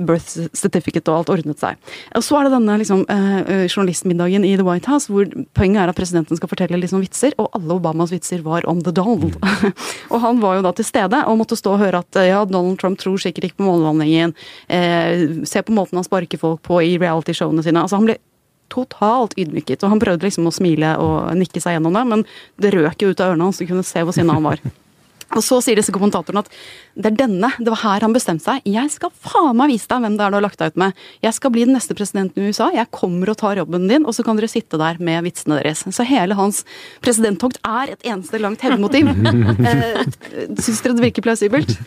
[0.05, 1.79] birth certificate og alt ordnet seg.
[2.13, 3.01] Og Så er det denne liksom,
[3.65, 5.25] journalistmiddagen i The White House, hvor
[5.57, 8.93] poenget er at presidenten skal fortelle liksom vitser, og alle Obamas vitser var om The.
[8.95, 9.35] Mm.
[10.13, 12.79] og han var jo da til stede og måtte stå og høre at ja, Donald
[12.79, 14.35] Trump tror sikkert ikke på månelandingen.
[14.71, 17.83] Eh, se på måten han sparker folk på i realityshowene sine.
[17.83, 18.17] Altså, han ble
[18.71, 19.83] totalt ydmyket.
[19.83, 22.25] Og han prøvde liksom å smile og nikke seg gjennom det, men
[22.61, 23.59] det røk jo ut av ørene hans.
[23.59, 24.63] Du kunne se hvor sinna han var.
[25.31, 26.51] Og så sier disse kommentatorene at
[26.99, 28.65] det er denne, det var her han bestemte seg.
[28.67, 31.05] Jeg skal faen meg vise deg hvem det er du har lagt deg ut med.
[31.23, 32.67] Jeg skal bli den neste presidenten i USA.
[32.75, 35.85] Jeg kommer og tar jobben din, og så kan dere sitte der med vitsene deres.
[35.87, 36.65] Så hele hans
[37.05, 39.11] presidenttokt er et eneste langt hevnmotiv.
[39.71, 40.03] eh,
[40.59, 41.77] Syns dere det virker plausibelt?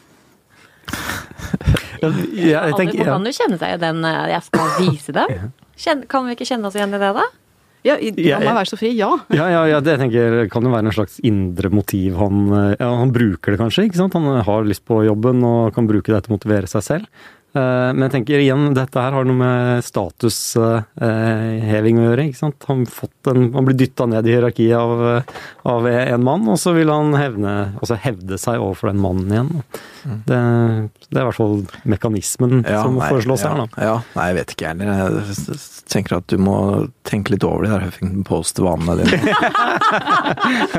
[2.34, 3.04] Ja, jeg tenker, ja.
[3.04, 6.06] Alle kan jo kjenne seg i den eh, 'jeg skal vise dem'.
[6.08, 7.24] Kan vi ikke kjenne oss igjen i det, da?
[7.84, 9.10] Ja, la meg være så fri, ja.
[9.34, 12.16] Ja, ja, ja det tenker, kan jo være en slags indre motiv.
[12.16, 12.46] Han,
[12.78, 13.88] ja, han bruker det kanskje.
[13.90, 14.16] ikke sant?
[14.16, 17.26] Han har lyst på jobben og kan bruke det til å motivere seg selv.
[17.54, 22.24] Eh, men jeg tenker igjen, dette her har noe med statusheving å gjøre.
[22.26, 22.58] ikke sant?
[22.66, 22.82] Han,
[23.30, 25.22] en, han blir dytta ned i hierarkiet av,
[25.70, 29.62] av, en mann, og så vil han hevne, altså hevde seg overfor den mannen igjen.
[30.04, 30.20] Mm.
[30.26, 30.38] Det,
[31.08, 33.58] det, er i hvert fall mekanismen ja, som nei, foreslås ja, her.
[33.62, 33.66] da.
[33.86, 34.88] Ja, nei, jeg vet ikke jeg Jeg
[35.94, 36.56] tenker at du må
[37.08, 39.18] tenke litt over de der Huffington Post-vanene dine.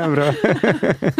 [0.16, 0.28] Bra.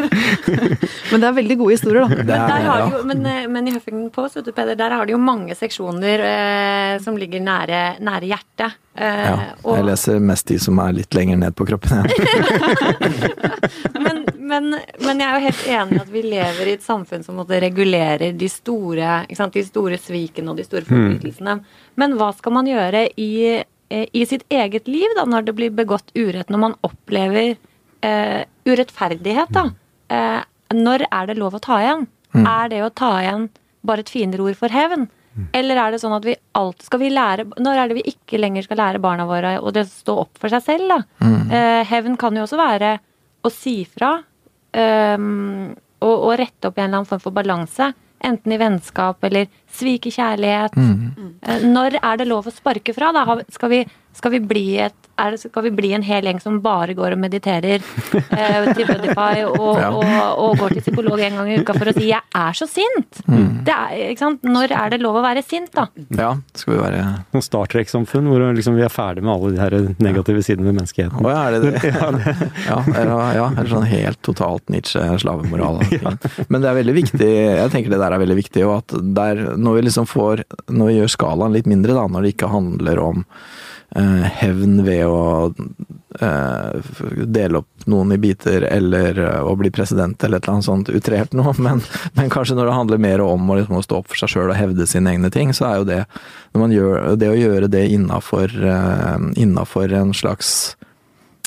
[1.11, 2.23] men det er veldig gode historier, da.
[2.23, 5.21] Men, jo, men, eh, men, i Huffington Post, vet du, Peder, der har de jo
[5.23, 8.79] mange mange seksjoner eh, som ligger nære, nære hjertet.
[8.99, 12.03] Eh, ja, jeg leser mest de som er litt lenger ned på kroppen.
[12.03, 12.09] Ja.
[14.07, 17.23] men, men, men, jeg er jo helt enig i at vi lever i et samfunn
[17.23, 20.91] som måtte regulere de store, de store svikene og de store mm.
[20.91, 21.59] forbrytelsene.
[21.61, 21.93] Mm.
[22.03, 23.31] Men hva skal man gjøre i,
[23.63, 28.43] eh, i, sitt eget liv da, når det blir begått urett, når man opplever eh,
[28.67, 29.55] urettferdighet?
[29.55, 29.69] da?
[30.11, 30.43] Eh,
[30.75, 32.09] når er det lov å ta igjen?
[32.35, 32.43] Mm.
[32.51, 33.47] Er det å ta igjen
[33.87, 35.07] bare et finere ord for hevn?
[35.57, 38.41] Eller er det sånn at vi alltid skal vi lære Når er det vi ikke
[38.41, 41.01] lenger skal lære barna våre å stå opp for seg selv, da?
[41.21, 41.51] Mm.
[41.51, 42.97] Eh, hevn kan jo også være
[43.47, 47.93] å si fra um, og, og, rette opp i en eller annen form for balanse.
[48.27, 50.77] Enten i vennskap eller svike kjærlighet.
[50.77, 51.35] Mm.
[51.41, 53.25] Eh, når er det lov å sparke fra, da?
[53.53, 53.83] Skal vi,
[54.17, 57.21] skal vi bli et det, skal vi bli en hel gjeng som bare går og
[57.23, 59.91] mediterer eh, til Budify og, ja.
[59.91, 60.05] og,
[60.45, 63.23] og, går til psykolog en gang i uka for å si 'jeg er så sint'?
[63.27, 63.65] Mm.
[63.67, 65.87] Er, Når er det lov å være sint, da?
[66.17, 67.03] Ja, skal vi være
[67.33, 70.79] Noen Star Trek-samfunn hvor liksom vi er ferdig med alle de her negative sidene ved
[70.79, 71.25] menneskeheten.
[71.25, 71.91] Å ja, er det det?
[72.01, 72.37] ja, det.
[72.71, 75.83] ja, ja, eller sånn helt totalt Nietzsche-slavemoral.
[76.49, 77.31] Men det er veldig viktig,
[77.63, 80.89] jeg tenker det der er veldig viktig, og at der, når vi liksom får Når
[80.89, 83.25] vi gjør skalaen litt mindre, da, når det ikke handler om
[83.97, 85.53] hevn ved å
[86.21, 86.81] eh,
[87.25, 90.91] dele opp noen i biter eller eh, å bli president eller et eller annet sånt
[90.93, 91.81] utrert noe, men,
[92.19, 94.53] men kanskje når det handler mer om å, liksom, å stå opp for seg sjøl
[94.53, 96.03] og hevde sine egne ting, så er jo det
[96.77, 98.53] gjør, Det å gjøre det innafor
[100.01, 100.77] en slags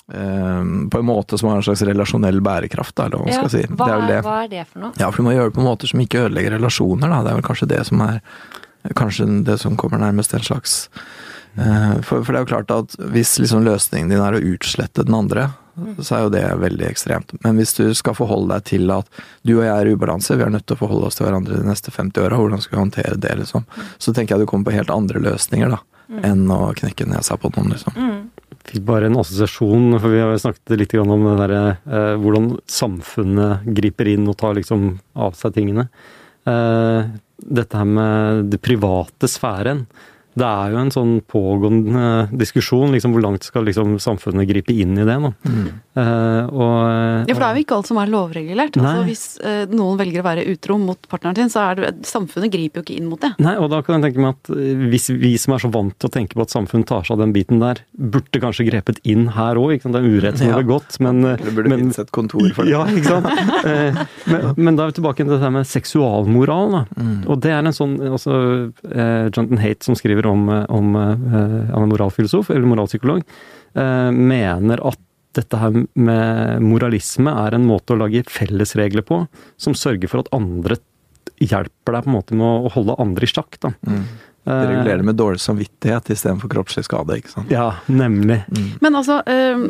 [0.09, 3.51] på en måte som har en slags relasjonell bærekraft, da, eller hva man ja, skal
[3.53, 3.61] si.
[3.69, 4.21] Hva er, det.
[4.25, 4.63] hva er, det.
[4.71, 4.97] for noe?
[4.97, 7.19] Ja, for du må gjøre det på måter som ikke ødelegger relasjoner, da.
[7.21, 8.23] Det er vel kanskje det som er
[8.95, 12.93] Kanskje det som kommer nærmest en slags Eh, for, for, det er jo klart at
[13.13, 15.49] hvis liksom løsningen din er å utslette den andre,
[16.03, 17.33] så er jo det veldig ekstremt.
[17.43, 19.07] Men hvis du skal forholde deg til at
[19.47, 21.59] du og jeg er i ubalanse, vi er nødt til å forholde oss til hverandre
[21.59, 23.65] de neste 50 åra, hvordan skal vi håndtere det, liksom?
[23.97, 26.19] Så tenker jeg du kommer på helt andre løsninger, da, mm.
[26.31, 27.95] enn å knekke nesa på noen, liksom.
[27.95, 28.19] Mm.
[28.69, 33.65] Fikk bare en assosiasjon, for vi har snakket litt om det der, eh, hvordan samfunnet
[33.79, 35.89] griper inn og tar liksom av seg tingene.
[36.49, 37.09] Eh,
[37.39, 39.85] dette her med det private sfæren
[40.37, 44.93] det er jo en sånn pågående diskusjon, liksom hvor langt skal liksom samfunnet gripe inn
[44.99, 45.31] i det nå.
[45.99, 46.75] Uh, og,
[47.27, 48.77] Ja, for det er jo ikke alt som er lovregulert.
[48.79, 52.53] Altså, hvis uh, noen velger å være utro mot partneren sin, så er det, samfunnet
[52.53, 53.33] griper jo ikke inn mot det.
[53.43, 55.95] Nei, og da kan jeg tenke meg at eh, hvis vi som er så vant
[55.99, 59.01] til å tenke på at samfunn tar seg av den biten der, burde kanskje grepet
[59.03, 59.79] inn her òg.
[59.83, 60.55] Det er urett som Ja.
[60.59, 62.71] har begått, men, eh, Det burde men finnes et kontor for det.
[62.71, 63.27] Ja, ikke sant.
[63.65, 66.71] uh, men, men da er vi tilbake til dette her med seksualmoral.
[66.77, 66.83] Da.
[66.99, 67.17] Mm.
[67.27, 68.35] Og det er en sånn altså,
[68.87, 73.23] eh, Jonathan Haidt, som skriver om, eh, om eh, Han er moralfilosof, eller moralpsykolog,
[73.75, 74.99] eh, mener at
[75.37, 79.21] dette her med moralisme er en måte å lage fellesregler på
[79.61, 80.79] som sørger for at andre
[81.39, 83.59] hjelper deg på en måte med å holde andre i sjakk.
[83.61, 83.71] Da.
[83.87, 84.01] Mm.
[84.49, 87.19] Eh, Regulere med dårlig samvittighet istedenfor kroppslig skade.
[87.19, 87.51] ikke sant?
[87.53, 88.41] Ja, nemlig.
[88.81, 89.65] Men altså, eh,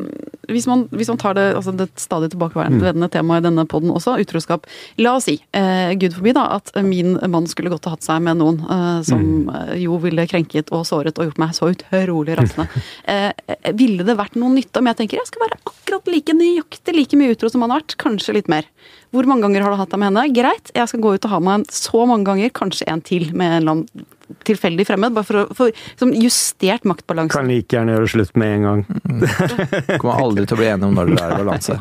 [0.50, 4.18] hvis, man, hvis man tar det, altså det stadig tilbakevendende temaet i denne poden også,
[4.22, 4.68] utroskap.
[5.02, 8.24] La oss si, eh, gud forbi da, at min mann skulle godt ha hatt seg
[8.26, 9.76] med noen eh, som mm.
[9.82, 12.70] jo ville krenket og såret og gjort meg så utrolig rasende.
[13.10, 16.34] Eh, eh, ville det vært noe nytte om jeg tenker jeg skal være akkurat like
[16.36, 18.68] nøyaktig like mye utro som han har vært, kanskje litt mer.
[19.10, 20.28] Hvor mange ganger har du hatt deg med henne?
[20.36, 23.32] Greit, jeg skal gå ut og ha meg en så mange ganger, kanskje en til
[23.34, 24.08] med en eller annen
[24.46, 27.34] tilfeldig fremmed, bare for å få liksom, justert maktbalansen.
[27.34, 28.84] Kan like gjerne gjøre slutt med en gang.
[30.02, 31.78] Kommer aldri til å bli enige om når dere er i balanse.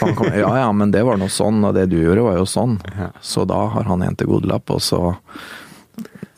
[0.00, 2.74] Kommer, ja ja, men det var noe sånn, og det du gjorde var jo sånn.
[3.22, 5.04] Så da har han en til godelapp, og så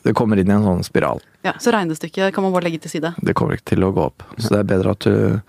[0.07, 1.19] Det kommer inn i en sånn spiral.
[1.43, 3.15] Ja, Så regnestykket kan man bare legge til side.
[3.19, 4.23] Det kommer ikke til å gå opp.
[4.37, 5.41] Så det er bedre at du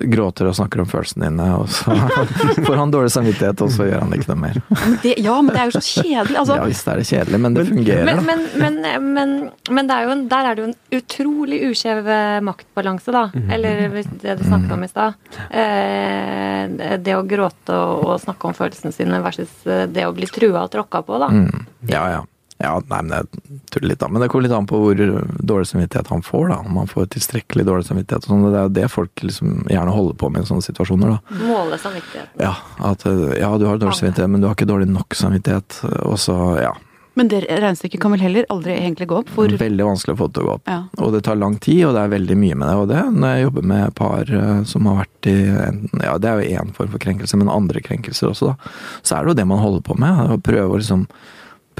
[0.00, 1.94] gråter og snakker om følelsene dine, og så
[2.66, 4.60] får han dårlig samvittighet, og så gjør han ikke noe mer.
[4.70, 6.36] Men det, ja, men det er jo så kjedelig.
[6.42, 8.10] Altså, Ja visst er det kjedelig, men det fungerer.
[8.10, 9.34] Men, men, men, men,
[9.70, 13.24] men det er jo en, der er det jo en utrolig uskjev eh, maktbalanse, da.
[13.50, 13.86] Eller
[14.22, 15.30] det du snakket om i stad.
[15.50, 20.28] Eh, det å gråte og, og snakke om følelsene sine versus eh, det å bli
[20.30, 21.32] trua og tråkka på, da.
[21.34, 21.66] Mm.
[21.90, 22.20] Ja, ja.
[22.60, 24.08] Ja, nei, men jeg tuller litt, da.
[24.12, 24.98] Men det kommer litt an på hvor
[25.40, 26.58] dårlig samvittighet han får, da.
[26.68, 28.26] Om han får tilstrekkelig dårlig samvittighet.
[28.28, 28.44] sånn.
[28.52, 31.40] Det er jo det folk liksom gjerne holder på med i sånne situasjoner, da.
[31.48, 32.36] Måle samvittigheten.
[32.44, 32.52] Ja,
[32.90, 33.06] at
[33.40, 35.80] ja, du har dårlig samvittighet, men du har ikke dårlig nok samvittighet.
[36.04, 36.74] Og så, ja.
[37.18, 39.32] Men det regnestykket kan vel heller aldri egentlig gå opp?
[39.34, 40.68] For, Veldig vanskelig å få det til å gå opp.
[40.70, 40.76] ja.
[41.02, 42.76] Og det tar lang tid, og det er veldig mye med det.
[42.76, 46.30] Og det når jeg jobber med par eh, som har vært i enten, Ja, det
[46.30, 48.72] er jo én form for krenkelse, men andre krenkelser også, da.
[49.02, 50.22] Så er det jo det man holder på med.
[50.36, 51.08] Å prøve å liksom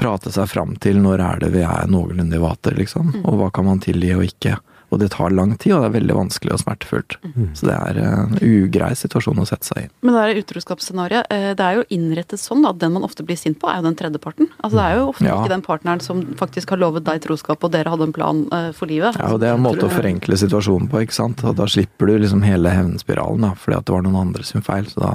[0.01, 3.13] prate seg fram til når er det vi er noenlunde i vater, liksom.
[3.23, 4.57] Og hva kan man tilgi og ikke.
[4.91, 7.13] Og det tar lang tid, og det er veldig vanskelig og smertefullt.
[7.55, 9.89] Så det er en ugrei situasjon å sette seg i.
[10.03, 13.39] Men det er utroskapsscenarioet, eh, det er jo innrettet sånn at den man ofte blir
[13.39, 14.49] sint på, er jo den tredjeparten.
[14.59, 15.37] Altså det er jo ofte Ja.
[15.39, 18.71] ikke den partneren som faktisk har lovet deg troskap, og dere hadde en plan eh,
[18.75, 19.15] for livet.
[19.15, 21.39] Ja, og det er en måte å forenkle situasjonen på, ikke sant.
[21.47, 24.61] Og da slipper du liksom hele hevnspiralen, da, fordi at det var noen andre sin
[24.67, 24.91] feil.
[24.91, 25.13] Så da,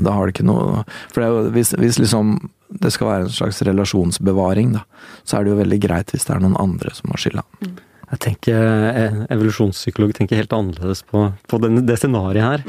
[0.00, 3.26] da har det ikke noe For det er jo, hvis, hvis liksom det skal være
[3.26, 4.84] en slags relasjonsbevaring, da,
[5.24, 7.44] så er det jo veldig greit hvis det er noen andre som har skylda.
[8.06, 12.62] Jeg tenker, eh, Evolusjonspsykolog tenker helt annerledes på, på den, det scenarioet her.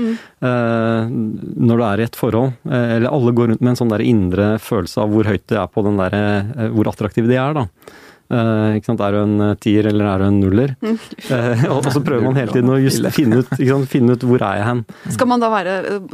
[0.49, 3.93] Eh, når du er i et forhold, eh, eller alle går rundt med en sånn
[3.93, 7.37] der indre følelse av hvor høyt det er på den der, eh, hvor attraktive de
[7.37, 7.67] er, da.
[8.27, 9.01] Eh, ikke sant?
[9.03, 10.75] Er du en eh, tier eller er du en nuller?
[11.27, 13.89] Eh, og, og så prøver man hele tiden å just finne ut, ikke sant?
[13.91, 14.81] finne ut hvor er jeg hen.
[15.11, 15.73] Skal man da være,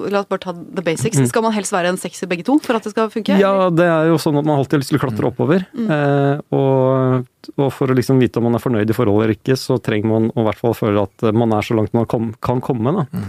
[0.10, 2.78] la oss bare ta the basics, skal man helst være en sekser begge to for
[2.78, 3.36] at det skal funke?
[3.36, 3.42] Mm.
[3.44, 5.66] Ja, det er jo sånn at man alltid har lyst til å klatre oppover.
[5.78, 9.60] Eh, og, og for å liksom vite om man er fornøyd i forholdet eller ikke,
[9.60, 12.32] så trenger man å i hvert fall føle at man er så langt man kom,
[12.44, 12.96] kan komme.
[12.98, 13.26] da.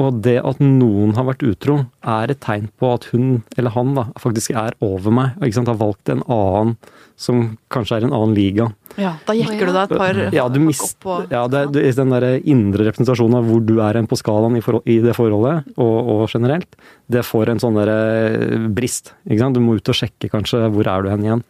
[0.00, 3.92] Og det at noen har vært utro, er et tegn på at hun eller han
[3.98, 5.34] da, faktisk er over meg.
[5.36, 6.76] og ikke sant, Har valgt en annen
[7.16, 8.68] som kanskje er en annen liga.
[9.00, 11.84] Ja, da jekker du deg et par Ja, du mist, opp på ja det, det,
[11.96, 15.70] den der indre representasjonen av hvor du er på skalaen i, forhold, i det forholdet,
[15.80, 16.76] og, og generelt,
[17.08, 19.14] det får en sånn der eh, brist.
[19.24, 19.56] ikke sant?
[19.56, 21.44] Du må ut og sjekke kanskje hvor er du hen igjen.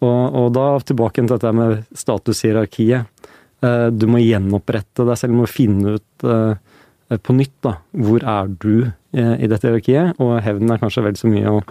[0.00, 3.08] Og, og da tilbake til dette med statushierarkiet.
[3.66, 8.22] Eh, Du må gjenopprette deg selv, du må finne ut eh, på nytt da, hvor
[8.22, 8.74] er du
[9.10, 10.20] i dette hierarkiet.
[10.22, 11.64] Og hevnen er kanskje vel så mye å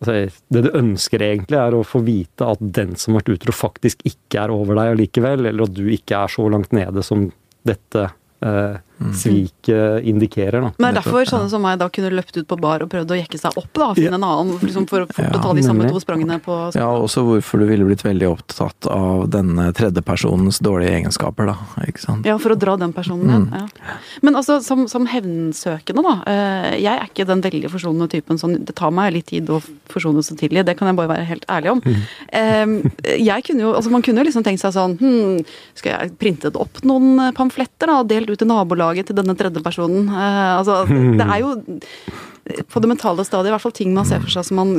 [0.00, 3.54] altså, Det du ønsker egentlig, er å få vite at den som har vært utro,
[3.56, 7.28] faktisk ikke er over deg allikevel, eller at du ikke er så langt nede som
[7.68, 8.08] dette
[8.44, 8.78] eh,
[9.14, 10.60] sviket indikerer.
[10.60, 10.70] da.
[10.78, 13.14] Men det er derfor sånne som meg da kunne løpt ut på bar og prøvd
[13.14, 13.88] å jekke seg opp, da.
[13.90, 14.14] og Finne Ja.
[14.18, 17.22] en annen liksom for fort Ja, å ta de samme to sprangene på Ja, også
[17.26, 21.56] hvorfor du ville blitt veldig opptatt av denne tredjepersonens dårlige egenskaper, da.
[21.86, 22.26] Ikke sant?
[22.26, 23.48] Ja, for å dra den personen igjen.
[23.52, 23.96] Ja.
[24.22, 26.14] Men altså, som, som hevnsøkende, da.
[26.26, 29.60] eh, Jeg er ikke den veldig forsonende typen som Det tar meg litt tid å
[29.88, 31.82] forsone så tidlig, det kan jeg bare være helt ærlig om.
[32.32, 35.44] Eh, Jeg kunne jo, altså Man kunne jo liksom tenkt seg sånn hm,
[35.78, 39.62] Skal jeg printet opp noen pamfletter da, og delt ut til nabolaget til denne tredje
[39.64, 40.08] personen?
[40.08, 41.54] Eh, Altså, det er jo
[42.72, 44.70] på det mentale stadiet i hvert fall ting man ser for seg som man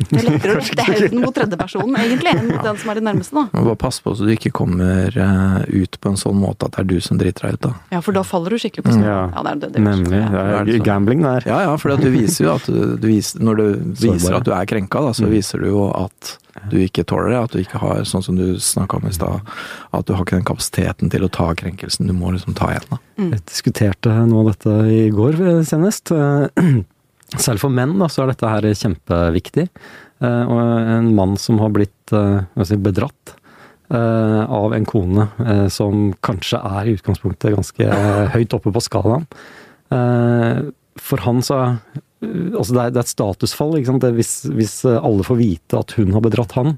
[0.00, 3.04] Det er lettere å rette hevnen mot tredjepersonen, egentlig, enn mot den som er den
[3.10, 3.44] nærmeste, da.
[3.52, 6.76] Må bare passe på så du ikke kommer eh, ut på en sånn måte at
[6.78, 7.72] det er du som driter deg ut, da.
[7.92, 9.06] Ja, for da faller du skikkelig på sporet.
[9.10, 10.20] Ja, Ja, det er det, det er Nemlig.
[10.24, 10.86] Det er er det sånn.
[10.88, 11.46] gambling der.
[11.50, 13.66] Ja ja, for du viser jo at du, du viser, Når du
[14.06, 15.34] viser at du er krenka, da, så Mm.
[15.36, 16.36] viser du jo at
[16.70, 17.38] du ikke tåler det.
[17.44, 19.40] At du ikke har, sånn som du snakka om i stad,
[19.94, 22.08] at du har ikke den kapasiteten til å ta krenkelsen.
[22.08, 22.98] Du må liksom ta igjen, da.
[23.36, 26.10] Jeg diskuterte noe av dette i går eh, senest.
[27.38, 29.68] Særlig for menn da, så er dette her kjempeviktig.
[30.20, 30.60] Eh, Og
[30.96, 33.34] en mann som har blitt eh, si, bedratt
[33.92, 35.28] eh, av en kone
[35.72, 38.02] som kanskje er i utgangspunktet ganske
[38.34, 39.26] høyt oppe på skalaen.
[39.90, 41.64] For han så
[42.20, 43.78] Altså det er, et statusfall.
[44.12, 46.74] hvis, hvis alle får vite at hun har bedratt han,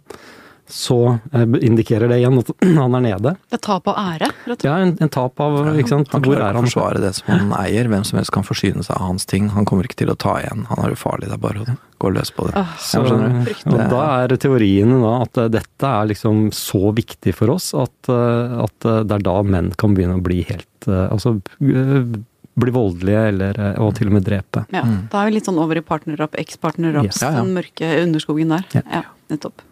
[0.72, 0.96] så
[1.36, 3.34] eh, indikerer det igjen at han er nede.
[3.52, 4.64] Det er tap av ære, rett og slett.
[4.64, 6.08] Ja, en, en tap av ikke sant?
[6.14, 6.70] Han Hvor klarer er ikke å han?
[6.70, 7.90] forsvare det som han eier.
[7.92, 9.50] Hvem som helst kan forsyne seg av hans ting.
[9.52, 10.64] Han kommer ikke til å ta igjen.
[10.72, 11.28] Han er ufarlig.
[11.28, 12.64] Det er bare å gå løs på det.
[12.82, 13.76] Så, Ja, du?
[13.76, 18.10] og da er teoriene da at eh, dette er liksom så viktig for oss at,
[18.10, 23.58] eh, at det er da menn kan begynne å bli helt Altså bli voldelige eller
[23.80, 24.64] og til og med drepe.
[24.74, 24.82] Ja,
[25.12, 27.22] Da er vi litt sånn over i partnerrap, eks-partnerraps, Yes.
[27.22, 27.42] Ja, ja.
[27.44, 28.64] den mørke underskogen der.
[28.74, 28.82] Ja.
[28.98, 29.62] Ja, nettopp.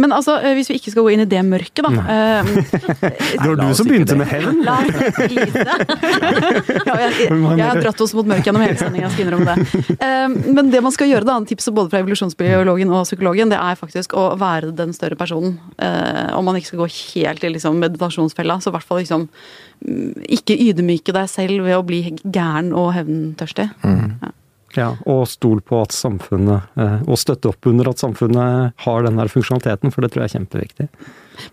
[0.00, 1.90] Men altså, eh, hvis vi ikke skal gå inn i det mørket, da.
[1.90, 2.50] uh,
[3.34, 4.60] Det var du som begynte med hevn!
[4.66, 5.64] La oss glise.
[6.88, 9.96] ja, jeg, jeg har dratt oss mot mørket gjennom hele sendinga, skal innrømme det.
[9.98, 13.80] Uh, Men det man skal gjøre, da, tipset både fra evolusjonsbiologen og psykologen, det er
[13.80, 15.58] faktisk å være den større personen.
[15.78, 19.28] Uh, Om man ikke skal gå helt i liksom meditasjonsfella, så i hvert fall liksom
[19.28, 23.70] mm, ikke ydmyke deg selv ved å bli gæren og hevntørstig.
[23.84, 24.34] Ja,
[24.82, 29.30] og stol på at samfunnet eh, Og støtte opp under at samfunnet har den der
[29.32, 30.88] funksjonaliteten, for det tror jeg er kjempeviktig.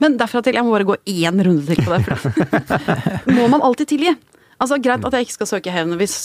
[0.01, 2.03] Men derfra til Jeg må bare gå én runde til på det.
[3.37, 4.15] Må man alltid tilgi?
[4.61, 6.15] Altså, Greit at jeg ikke skal søke hevn hvis,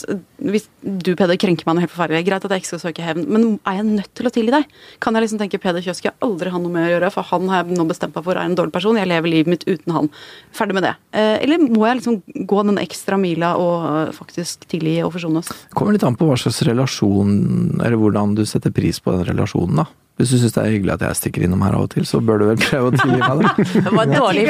[0.44, 2.26] hvis du, Peder, krenker meg noe helt forferdelig.
[2.26, 4.66] Greit at jeg ikke skal søke hevn, men er jeg nødt til å tilgi deg?
[5.00, 7.48] Kan jeg liksom tenke Peder Kjøs skal aldri ha noe med å gjøre, for han
[7.52, 9.00] har jeg nå bestemt meg for er en dårlig person.
[9.00, 10.10] Jeg lever livet mitt uten han.
[10.56, 10.94] Ferdig med det.
[11.16, 15.40] Eh, Eller må jeg liksom gå den ekstra mila og eh, faktisk tilgi og forsone
[15.40, 15.54] oss?
[15.70, 17.32] Det kommer litt an på hva slags relasjon,
[17.80, 19.88] eller hvordan du setter pris på den relasjonen, da.
[20.16, 22.22] Hvis du syns det er hyggelig at jeg stikker innom her av og til, så
[22.24, 23.66] bør du vel prøve å tilgi meg, det.
[23.84, 24.44] Det var dårlig.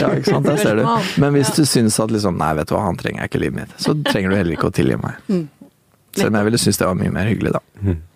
[0.00, 0.82] Ja, ikke sant, der ser du.
[1.22, 3.44] Men hvis du syns at liksom, nei, vet du hva, han trenger jeg ikke i
[3.44, 5.20] livet mitt, så trenger du heller ikke å tilgi meg.
[6.14, 6.20] Mm.
[6.22, 7.60] Selv om jeg ville synes det var mye mer hyggelig, da.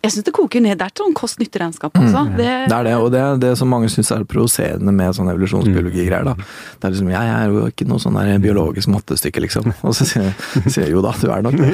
[0.07, 0.79] Jeg syns det koker ned.
[0.79, 2.23] Det er et sånn kost-nytte-regnskap, altså.
[2.39, 5.29] Det, Det er det, og det er det som mange syns er provoserende med sånn
[5.33, 6.35] evolusjonsbiologi-greier, da.
[6.79, 9.69] Det er liksom, jeg er jo ikke noe sånn der biologisk mattestykke, liksom.
[9.83, 10.39] Og så sier jeg,
[10.71, 11.69] sier jeg jo da, du er nok det.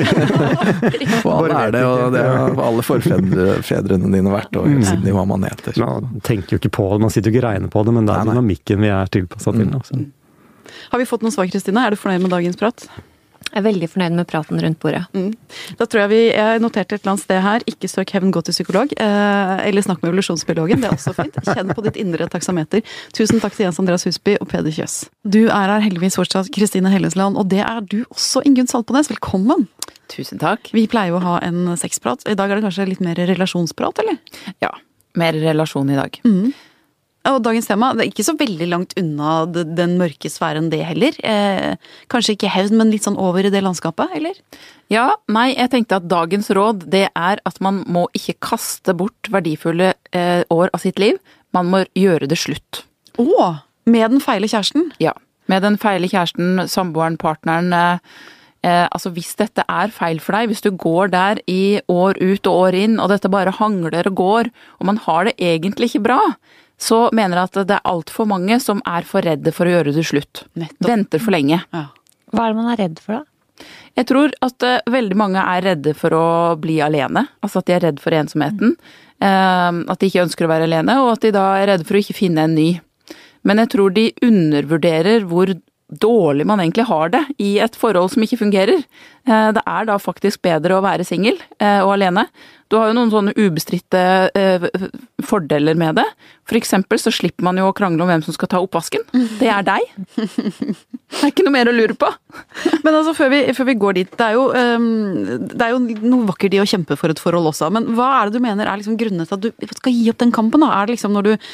[1.24, 5.28] Og alle er det, og det har alle forfedrene dine vært, og siden de var
[5.28, 5.78] maneter.
[5.80, 8.08] Man tenker jo ikke på det, man sitter jo ikke og regner på det, men
[8.08, 8.34] det er Nei, nei.
[8.34, 9.70] dynamikken vi er tilpassa til.
[9.70, 10.06] Mm.
[10.92, 11.84] har vi fått noen svar, Kristine?
[11.86, 12.86] Er du fornøyd med dagens prat?
[13.54, 15.04] Jeg er veldig fornøyd med praten rundt bordet.
[15.14, 15.28] Mm.
[15.78, 17.64] Da tror jeg vi Jeg noterte et eller annet sted her.
[17.70, 18.90] Ikke søk hevn, gå til psykolog.
[18.98, 20.82] Eh, eller snakk med evolusjonsbiologen.
[20.82, 21.38] Det er også fint.
[21.46, 22.82] Kjenn på ditt indre taksameter.
[23.14, 25.04] Tusen takk til Jens Andreas Husby og Peder Kjøs.
[25.22, 29.12] Du er her heldigvis fortsatt, Kristine Hellesland, og det er du også, Ingunn Saltbones.
[29.14, 29.68] Velkommen!
[30.10, 30.74] Tusen takk.
[30.74, 32.26] Vi pleier jo å ha en sexprat.
[32.26, 34.18] I dag er det kanskje litt mer relasjonsprat, eller?
[34.64, 34.74] Ja,
[35.14, 36.18] mer relasjon i dag.
[37.30, 41.16] Og dagens tema det er ikke så veldig langt unna den mørke sfæren, det heller.
[41.24, 41.76] Eh,
[42.12, 44.36] kanskje ikke hevn, men litt sånn over i det landskapet, eller?
[44.92, 49.32] Ja, nei, jeg tenkte at dagens råd det er at man må ikke kaste bort
[49.32, 51.16] verdifulle eh, år av sitt liv.
[51.56, 52.84] Man må gjøre det slutt.
[53.16, 53.54] Å!
[53.88, 54.90] Med den feile kjæresten.
[55.00, 55.14] Ja.
[55.48, 57.72] Med den feile kjæresten, samboeren, partneren.
[57.72, 58.20] Eh,
[58.68, 62.50] eh, altså hvis dette er feil for deg, hvis du går der i år ut
[62.50, 66.04] og år inn, og dette bare hangler og går, og man har det egentlig ikke
[66.10, 66.20] bra,
[66.84, 70.04] så mener at det er altfor mange som er for redde for å gjøre det
[70.06, 70.44] slutt.
[70.58, 70.88] Nettopp.
[70.88, 71.62] Venter for lenge.
[71.72, 71.86] Ja.
[72.34, 73.68] Hva er det man er redd for, da?
[73.94, 76.26] Jeg tror at uh, veldig mange er redde for å
[76.60, 77.28] bli alene.
[77.44, 78.74] Altså at de er redd for ensomheten.
[79.22, 81.96] Eh, at de ikke ønsker å være alene, og at de da er redde for
[81.96, 82.68] å ikke finne en ny.
[83.46, 85.52] Men jeg tror de undervurderer hvor
[86.00, 88.82] dårlig man egentlig har det i et forhold som ikke fungerer.
[89.24, 92.26] Eh, det er da faktisk bedre å være singel eh, og alene.
[92.72, 94.00] Du har jo noen sånne ubestridte
[94.36, 94.64] eh,
[95.24, 96.04] fordeler med det.
[96.48, 99.04] For eksempel så slipper man jo å krangle om hvem som skal ta oppvasken.
[99.40, 99.84] Det er deg.
[101.14, 102.08] Det er ikke noe mer å lure på.
[102.84, 106.08] Men altså, før vi, før vi går dit, det er, jo, ehm, det er jo
[106.10, 107.68] noe vakkert i å kjempe for et forhold også.
[107.70, 110.18] Men hva er det du mener er liksom grunnene til at du skal gi opp
[110.24, 110.64] den kampen?
[110.64, 110.72] Da?
[110.74, 111.46] Er det liksom når du,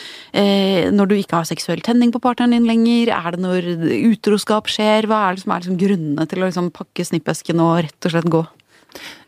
[0.97, 3.13] når du ikke har seksuell tenning på partneren din lenger?
[3.19, 3.69] Er det når
[4.15, 5.11] utroskap skjer?
[5.11, 8.15] Hva er det som er liksom grunnene til å liksom pakke snippesken og rett og
[8.15, 8.43] slett gå?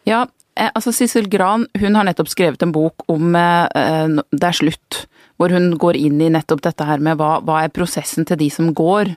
[0.08, 0.24] Ja,
[0.58, 5.04] eh, altså Sissel Gran hun har nettopp skrevet en bok om eh, Det er slutt.
[5.40, 8.50] Hvor hun går inn i nettopp dette her med hva, hva er prosessen til de
[8.52, 9.14] som går.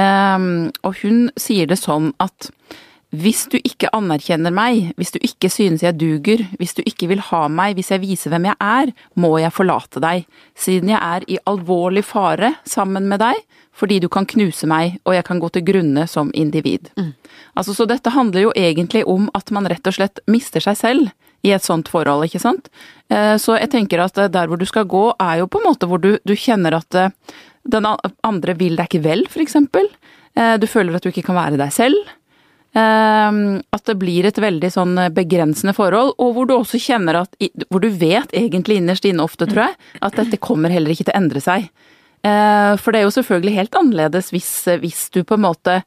[0.00, 0.48] Eh,
[0.82, 2.50] og hun sier det sånn at
[3.12, 7.20] hvis du ikke anerkjenner meg, hvis du ikke synes jeg duger, hvis du ikke vil
[7.28, 10.24] ha meg, hvis jeg viser hvem jeg er, må jeg forlate deg,
[10.56, 13.36] siden jeg er i alvorlig fare sammen med deg,
[13.76, 16.88] fordi du kan knuse meg, og jeg kan gå til grunne som individ.
[17.54, 21.12] Altså, så dette handler jo egentlig om at man rett og slett mister seg selv
[21.42, 22.68] i et sånt forhold, ikke sant.
[23.10, 25.68] Eh, Så jeg tenker at eh, der hvor du skal gå, er jo på en
[25.68, 27.10] måte hvor du, du kjenner at eh,
[27.68, 27.84] den
[28.22, 29.88] andre vil deg ikke vel, for eksempel.
[30.32, 31.98] Du føler at du ikke kan være deg selv.
[32.74, 33.38] Eh,
[33.72, 37.34] At det blir et veldig sånn begrensende forhold, og hvor du også kjenner at
[37.68, 41.14] Hvor du vet egentlig innerst inne ofte, tror jeg, at dette kommer heller ikke til
[41.14, 41.68] å endre seg.
[42.24, 45.82] Eh, For det er jo selvfølgelig helt annerledes hvis, hvis du på en måte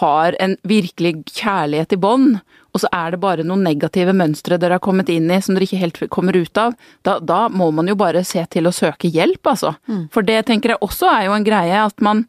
[0.00, 2.40] har en virkelig kjærlighet i bånd,
[2.74, 5.64] og så er det bare noen negative mønstre dere har kommet inn i som dere
[5.66, 9.08] ikke helt kommer ut av, da, da må man jo bare se til å søke
[9.10, 9.72] hjelp, altså.
[10.12, 12.26] For det tenker jeg også er jo en greie at man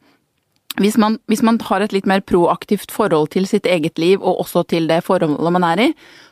[0.80, 4.40] hvis man, hvis man har et litt mer proaktivt forhold til sitt eget liv, og
[4.46, 5.88] også til det forholdet man er i,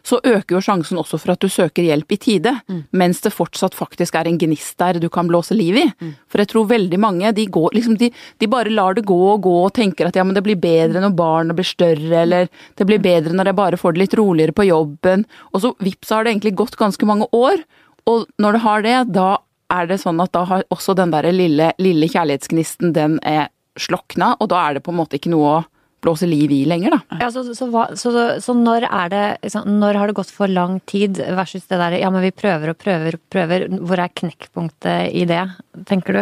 [0.07, 2.53] så øker jo sjansen også for at du søker hjelp i tide,
[2.95, 5.83] mens det fortsatt faktisk er en gnist der du kan blåse liv i.
[6.31, 9.43] For jeg tror veldig mange, de går liksom, de, de bare lar det gå og
[9.43, 12.47] gå og tenker at ja, men det blir bedre når barna blir større, eller
[12.79, 16.15] det blir bedre når jeg bare får det litt roligere på jobben, og så vips
[16.15, 17.59] har det egentlig gått ganske mange år,
[18.07, 19.29] og når det har det, da
[19.69, 24.35] er det sånn at da har også den der lille, lille kjærlighetsgnisten, den er slokna,
[24.39, 25.59] og da er det på en måte ikke noe å
[26.01, 27.19] blåse liv i lenger, da.
[27.25, 27.67] Ja, så, så,
[27.99, 31.79] så, så når er det liksom, Når har det gått for lang tid versus det
[31.81, 33.67] der Ja, men vi prøver og prøver og prøver.
[33.83, 35.43] Hvor er knekkpunktet i det,
[35.89, 36.21] tenker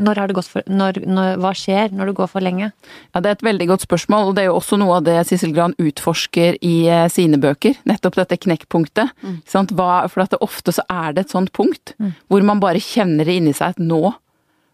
[0.00, 2.70] Når har det gått for når, når, Hva skjer når det går for lenge?
[3.12, 5.18] Ja, Det er et veldig godt spørsmål, og det er jo også noe av det
[5.28, 7.76] Sissel Gran utforsker i eh, sine bøker.
[7.88, 9.12] Nettopp dette knekkpunktet.
[9.20, 9.40] Mm.
[9.50, 9.74] Sant?
[9.76, 11.94] Hva, for ofte så er det et sånt punkt
[12.30, 14.14] hvor man bare kjenner det inni seg at nå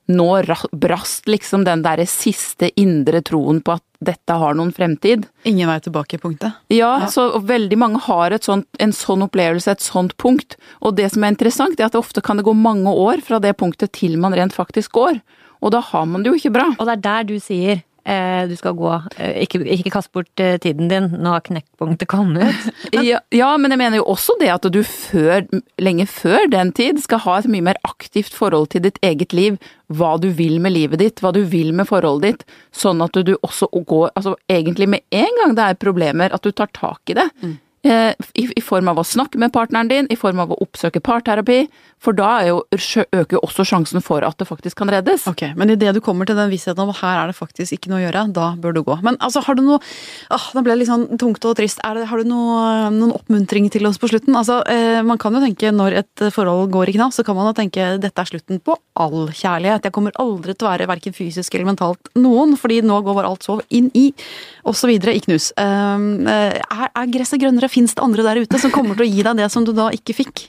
[0.07, 0.29] nå
[0.73, 5.25] brast liksom den derre siste indre troen på at dette har noen fremtid.
[5.49, 6.61] Ingen vei tilbake-punktet.
[6.73, 10.59] Ja, så veldig mange har et sånt, en sånn opplevelse, et sånt punkt.
[10.85, 13.41] Og det som er interessant, er at det ofte kan det gå mange år fra
[13.43, 15.21] det punktet til man rent faktisk går.
[15.65, 16.69] Og da har man det jo ikke bra.
[16.77, 17.83] Og det er der du sier
[18.47, 18.91] du skal gå.
[19.19, 21.09] Eh, ikke, ikke kast bort eh, tiden din.
[21.19, 22.55] Nå har knekkpunktet kommet.
[22.97, 25.43] Ja, ja, men jeg mener jo også det at du før,
[25.83, 29.59] lenge før den tid skal ha et mye mer aktivt forhold til ditt eget liv.
[29.93, 32.57] Hva du vil med livet ditt, hva du vil med forholdet ditt.
[32.75, 36.55] Sånn at du også går Altså egentlig med en gang det er problemer, at du
[36.55, 37.29] tar tak i det.
[37.43, 41.03] Eh, I, I form av å snakke med partneren din, i form av å oppsøke
[41.05, 41.67] parterapi.
[42.03, 45.25] For da jo, øker jo også sjansen for at det faktisk kan reddes.
[45.31, 47.91] Ok, Men idet du kommer til den vissheten om at her er det faktisk ikke
[47.91, 48.99] noe å gjøre, da bør du gå.
[49.07, 49.81] Men altså, har du noe
[50.33, 51.81] Åh, Nå ble det litt sånn tungt og trist.
[51.81, 54.37] Det, har du noe, noen oppmuntring til oss på slutten?
[54.39, 57.49] Altså, eh, Man kan jo tenke når et forhold går i knas, så kan man
[57.51, 59.89] jo tenke dette er slutten på all kjærlighet.
[59.89, 63.47] Jeg kommer aldri til å være verken fysisk eller mentalt noen, fordi nå går alt
[63.47, 64.11] så inn i,
[64.69, 64.93] osv.
[64.93, 65.51] i knus.
[65.57, 67.73] Eh, er, er gresset grønnere?
[67.77, 69.91] Fins det andre der ute som kommer til å gi deg det som du da
[69.93, 70.47] ikke fikk?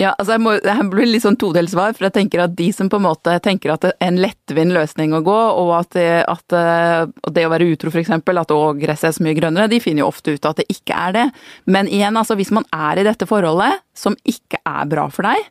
[0.00, 2.66] Ja, altså jeg må, det blir litt sånn todelt svar, for jeg tenker at de
[2.74, 5.96] som på en måte tenker at det er en lettvint løsning å gå, og at
[5.96, 9.70] det, at eh, det å være utro eksempel, at å, gresset er så mye grønnere,
[9.72, 11.26] de finner jo ofte ut at det ikke er det.
[11.72, 15.48] Men igjen, altså hvis man er i dette forholdet som ikke er bra for deg,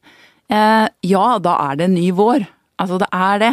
[0.53, 2.45] eh, ja, da er det en ny vår.
[2.81, 3.51] Altså det er det.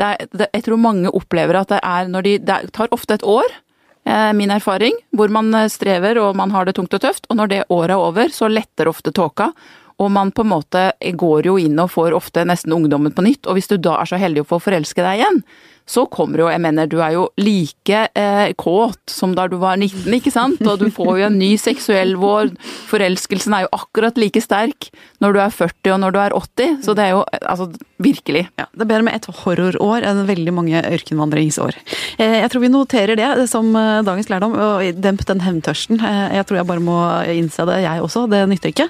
[0.00, 3.18] det, er, det jeg tror mange opplever at det er når de Det tar ofte
[3.18, 3.60] et år.
[4.10, 7.38] Eh, Min erfaring, hvor man eh, strever og man har det tungt og tøft, og
[7.38, 9.50] når det året er over, så letter ofte tåka.
[10.00, 13.46] Og man på en måte går jo inn og får ofte nesten ungdommen på nytt,
[13.46, 15.42] og hvis du da er så heldig å få forelske deg igjen,
[15.90, 19.76] så kommer jo Jeg mener, du er jo like eh, kåt som da du var
[19.80, 20.60] 19, ikke sant?
[20.62, 22.52] Og du får jo en ny seksuell vår.
[22.90, 26.76] Forelskelsen er jo akkurat like sterk når du er 40 og når du er 80,
[26.86, 27.66] så det er jo altså
[28.00, 28.46] virkelig.
[28.56, 31.76] Ja, Det er bedre med et horrorår enn veldig mange ørkenvandringsår.
[32.18, 34.54] Eh, Jeg tror vi noterer det som eh, dagens lærdom.
[34.56, 36.00] og Demp den hevntørsten.
[36.00, 36.96] Eh, Jeg tror jeg bare må
[37.34, 38.24] innse det, jeg også.
[38.30, 38.88] Det nytter ikke.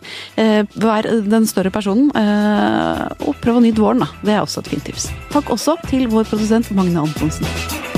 [0.80, 4.08] Vær den større personen, og prøv å nyte våren, da.
[4.24, 5.08] Det er også et fint tips.
[5.32, 7.89] Takk også til vår produsent não consegui.